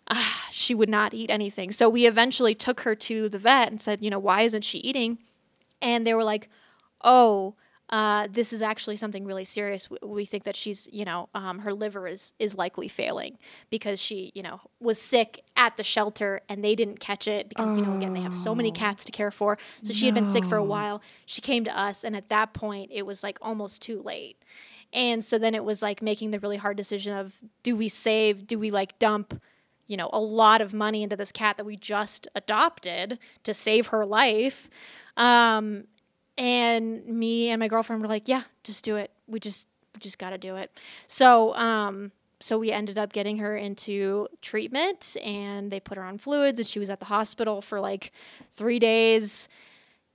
ah, 0.09 0.47
she 0.51 0.73
would 0.73 0.89
not 0.89 1.13
eat 1.13 1.29
anything. 1.29 1.71
So 1.71 1.89
we 1.89 2.05
eventually 2.05 2.55
took 2.55 2.81
her 2.81 2.95
to 2.95 3.27
the 3.27 3.37
vet 3.37 3.69
and 3.69 3.81
said, 3.81 4.01
you 4.01 4.09
know, 4.09 4.19
why 4.19 4.41
isn't 4.43 4.63
she 4.63 4.79
eating? 4.79 5.17
And 5.81 6.07
they 6.07 6.13
were 6.13 6.23
like, 6.23 6.49
oh, 7.03 7.55
uh, 7.89 8.27
this 8.29 8.51
is 8.51 8.61
actually 8.61 8.97
something 8.97 9.25
really 9.25 9.45
serious. 9.45 9.89
We- 10.01 10.25
think 10.25 10.43
that 10.43 10.57
she's, 10.57 10.89
you 10.91 11.05
know, 11.05 11.29
um, 11.33 11.59
her 11.59 11.73
liver 11.73 12.05
is 12.05 12.33
is 12.37 12.53
likely 12.53 12.89
failing 12.89 13.37
because 13.69 14.01
she, 14.01 14.31
you 14.35 14.43
know, 14.43 14.59
was 14.81 15.01
sick 15.01 15.43
at 15.55 15.77
the 15.77 15.83
shelter 15.83 16.41
and 16.49 16.63
they 16.63 16.75
didn't 16.75 16.99
catch 16.99 17.29
it 17.29 17.47
because, 17.47 17.73
you 17.73 17.81
know, 17.81 17.93
again, 17.93 18.11
they 18.11 18.19
have 18.19 18.33
so 18.33 18.53
many 18.53 18.71
cats 18.71 19.05
to 19.05 19.11
care 19.13 19.31
for. 19.31 19.57
So 19.83 19.93
she 19.93 20.05
had 20.05 20.13
been 20.13 20.27
sick 20.27 20.45
for 20.45 20.57
a 20.57 20.63
while. 20.63 21.01
She 21.25 21.39
came 21.39 21.63
to 21.63 21.79
us, 21.79 22.03
and 22.03 22.13
at 22.15 22.27
that 22.27 22.53
point, 22.53 22.91
it 22.93 23.05
was 23.05 23.23
like 23.23 23.37
almost 23.41 23.81
too 23.81 24.01
late. 24.01 24.37
And 24.91 25.23
so 25.23 25.37
then 25.37 25.55
it 25.55 25.63
was 25.63 25.81
like 25.81 26.01
making 26.01 26.31
the 26.31 26.39
really 26.39 26.57
hard 26.57 26.75
decision 26.75 27.13
of 27.13 27.39
do 27.63 27.75
we 27.75 27.87
save, 27.87 28.47
do 28.47 28.59
we 28.59 28.69
like 28.71 28.99
dump 28.99 29.41
you 29.87 29.95
know, 29.95 30.09
a 30.11 30.19
lot 30.19 30.59
of 30.59 30.73
money 30.73 31.01
into 31.01 31.15
this 31.15 31.31
cat 31.31 31.55
that 31.55 31.65
we 31.65 31.77
just 31.77 32.27
adopted 32.35 33.17
to 33.43 33.53
save 33.53 33.87
her 33.87 34.05
life. 34.05 34.69
Um, 35.15 35.85
and 36.37 37.05
me 37.05 37.49
and 37.49 37.59
my 37.59 37.67
girlfriend 37.67 38.01
were 38.01 38.07
like, 38.07 38.27
yeah, 38.27 38.43
just 38.63 38.83
do 38.85 38.95
it. 38.95 39.11
We 39.27 39.39
just, 39.39 39.67
we 39.95 39.99
just 39.99 40.17
got 40.19 40.29
to 40.31 40.37
do 40.37 40.55
it. 40.55 40.71
So, 41.07 41.55
um, 41.55 42.11
so 42.39 42.59
we 42.59 42.71
ended 42.71 42.97
up 42.99 43.13
getting 43.13 43.37
her 43.37 43.57
into 43.57 44.27
treatment 44.41 45.17
and 45.23 45.71
they 45.71 45.79
put 45.79 45.97
her 45.97 46.03
on 46.03 46.17
fluids 46.19 46.59
and 46.59 46.67
she 46.67 46.77
was 46.79 46.89
at 46.89 46.99
the 46.99 47.05
hospital 47.05 47.61
for 47.61 47.79
like 47.79 48.11
three 48.51 48.77
days. 48.79 49.49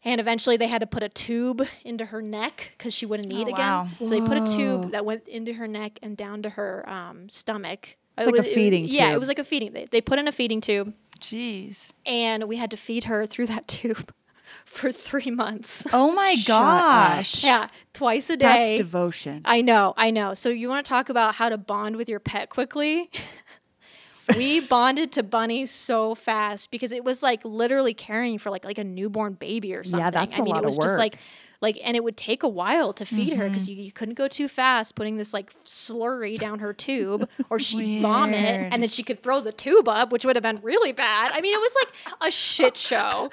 And 0.05 0.21
eventually 0.21 0.57
they 0.57 0.67
had 0.67 0.81
to 0.81 0.87
put 0.87 1.03
a 1.05 1.09
tube 1.09 1.67
into 1.85 2.07
her 2.07 2.21
neck 2.23 2.75
because 2.77 2.93
she 2.95 3.07
wouldn't 3.07 3.33
eat 3.33 3.47
Oh, 3.47 3.53
again. 3.53 3.57
wow. 3.59 3.89
So 4.01 4.07
they 4.07 4.21
put 4.21 4.37
a 4.37 4.47
tube 4.57 4.91
that 4.93 5.05
went 5.05 5.29
into 5.29 5.53
her 5.55 5.69
neck 5.69 5.99
and 6.03 6.17
down 6.17 6.43
to 6.43 6.51
her 6.51 6.89
um, 6.89 7.29
stomach. 7.29 7.97
It's 8.19 8.27
It 8.27 8.31
like 8.31 8.35
a 8.35 8.43
was- 8.43 8.47
it- 8.49 8.55
feeding 8.55 8.89
Yeah, 8.89 9.13
it 9.13 9.19
was 9.19 9.29
like 9.29 9.39
a 9.39 9.45
feeding. 9.45 9.73
They, 9.73 9.87
they 9.91 10.01
put 10.01 10.19
in 10.19 10.27
a 10.29 10.33
feeding 10.33 10.61
tube 10.61 10.93
Jeez. 11.21 11.87
and 12.05 12.45
we 12.49 12.57
had 12.57 12.71
to 12.73 12.77
feed 12.77 13.05
her 13.05 13.27
through 13.27 13.47
that 13.47 13.67
tube 13.69 14.13
for 14.65 14.93
three 14.93 15.31
months. 15.31 15.87
Oh 15.93 16.13
my 16.13 16.37
gosh. 16.47 17.45
yeah, 17.45 17.69
twice 17.93 18.31
a 18.31 18.37
That's 18.37 18.71
day. 18.71 18.77
devotion. 18.77 19.43
I 19.45 19.61
know, 19.61 19.95
I 19.97 20.11
know. 20.11 20.35
So 20.35 20.49
you 20.49 20.69
want 20.69 20.85
to 20.85 20.89
talk 20.89 21.09
about 21.09 21.37
how 21.37 21.49
to 21.49 21.59
bond 21.59 21.97
with 21.97 22.09
your 22.09 22.21
pet 22.21 22.51
quickly? 22.51 23.11
we 24.37 24.61
bonded 24.61 25.13
to 25.13 25.23
Bunny 25.23 25.67
so 25.67 26.15
fast 26.15 26.71
because 26.71 26.93
it 26.93 27.05
was 27.05 27.23
like 27.23 27.45
literally 27.45 27.95
caring 27.95 28.39
for 28.39 28.51
like 28.51 28.65
like 28.65 28.79
a 28.79 28.85
newborn 28.85 29.35
baby 29.35 29.75
or 29.75 29.85
something. 29.85 30.05
Yeah, 30.05 30.11
that's 30.11 30.35
I 30.35 30.39
a 30.39 30.43
mean, 30.43 30.55
lot 30.55 30.63
it 30.63 30.65
of 30.65 30.69
was 30.71 30.79
just 30.79 30.89
work. 30.93 30.99
like 30.99 31.19
like 31.63 31.79
and 31.83 31.97
it 31.97 32.05
would 32.05 32.17
take 32.17 32.43
a 32.43 32.49
while 32.49 32.93
to 32.93 33.07
feed 33.07 33.33
her 33.35 33.49
because 33.49 33.69
mm-hmm. 33.69 33.79
you, 33.79 33.85
you 33.87 33.93
couldn't 33.93 34.15
go 34.15 34.29
too 34.29 34.49
fast 34.49 34.95
putting 34.97 35.17
this 35.17 35.33
like 35.33 35.53
slurry 35.63 36.39
down 36.39 36.59
her 36.59 36.75
tube 36.75 37.29
or 37.49 37.59
she'd 37.59 38.01
vomit 38.03 38.69
and 38.73 38.83
then 38.83 38.91
she 38.91 39.03
could 39.03 39.23
throw 39.23 39.41
the 39.41 39.53
tube 39.53 39.89
up 39.89 40.13
which 40.13 40.25
would 40.25 40.37
have 40.37 40.43
been 40.43 40.61
really 40.63 40.93
bad 40.93 41.31
i 41.33 41.41
mean 41.41 41.55
it 41.55 41.61
was 41.61 41.75
like 41.77 42.19
a 42.29 42.31
shit 42.31 42.77
show 42.77 43.31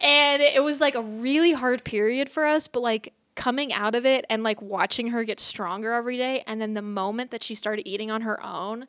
and 0.00 0.42
it 0.42 0.62
was 0.62 0.80
like 0.80 0.94
a 0.94 1.02
really 1.02 1.52
hard 1.52 1.84
period 1.84 2.28
for 2.28 2.44
us 2.44 2.68
but 2.68 2.80
like 2.80 3.12
coming 3.34 3.72
out 3.72 3.94
of 3.94 4.06
it 4.06 4.24
and 4.30 4.42
like 4.42 4.62
watching 4.62 5.08
her 5.08 5.24
get 5.24 5.40
stronger 5.40 5.92
every 5.92 6.16
day 6.16 6.42
and 6.46 6.60
then 6.60 6.74
the 6.74 6.82
moment 6.82 7.30
that 7.30 7.42
she 7.42 7.54
started 7.54 7.88
eating 7.88 8.10
on 8.10 8.20
her 8.22 8.44
own 8.44 8.86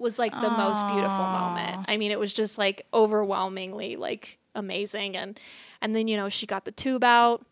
was 0.00 0.18
like 0.18 0.32
the 0.32 0.50
most 0.50 0.86
beautiful 0.86 1.24
moment. 1.24 1.84
I 1.86 1.96
mean 1.96 2.10
it 2.10 2.18
was 2.18 2.32
just 2.32 2.58
like 2.58 2.86
overwhelmingly 2.92 3.96
like 3.96 4.38
amazing. 4.54 5.16
And 5.16 5.38
and 5.80 5.94
then 5.94 6.08
you 6.08 6.16
know 6.16 6.28
she 6.28 6.46
got 6.46 6.64
the 6.64 6.72
tube 6.72 7.04
out 7.04 7.44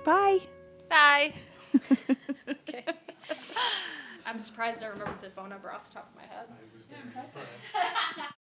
Bye. 0.05 0.41
Bye. 0.91 1.33
Okay. 2.49 2.85
I'm 4.27 4.39
surprised 4.39 4.83
I 4.83 4.89
remembered 4.89 5.23
the 5.23 5.31
phone 5.31 5.49
number 5.49 5.73
off 5.73 5.89
the 5.89 5.95
top 5.95 6.11
of 6.11 6.17
my 6.17 6.23
head 6.23 6.49
impressive. 7.03 7.49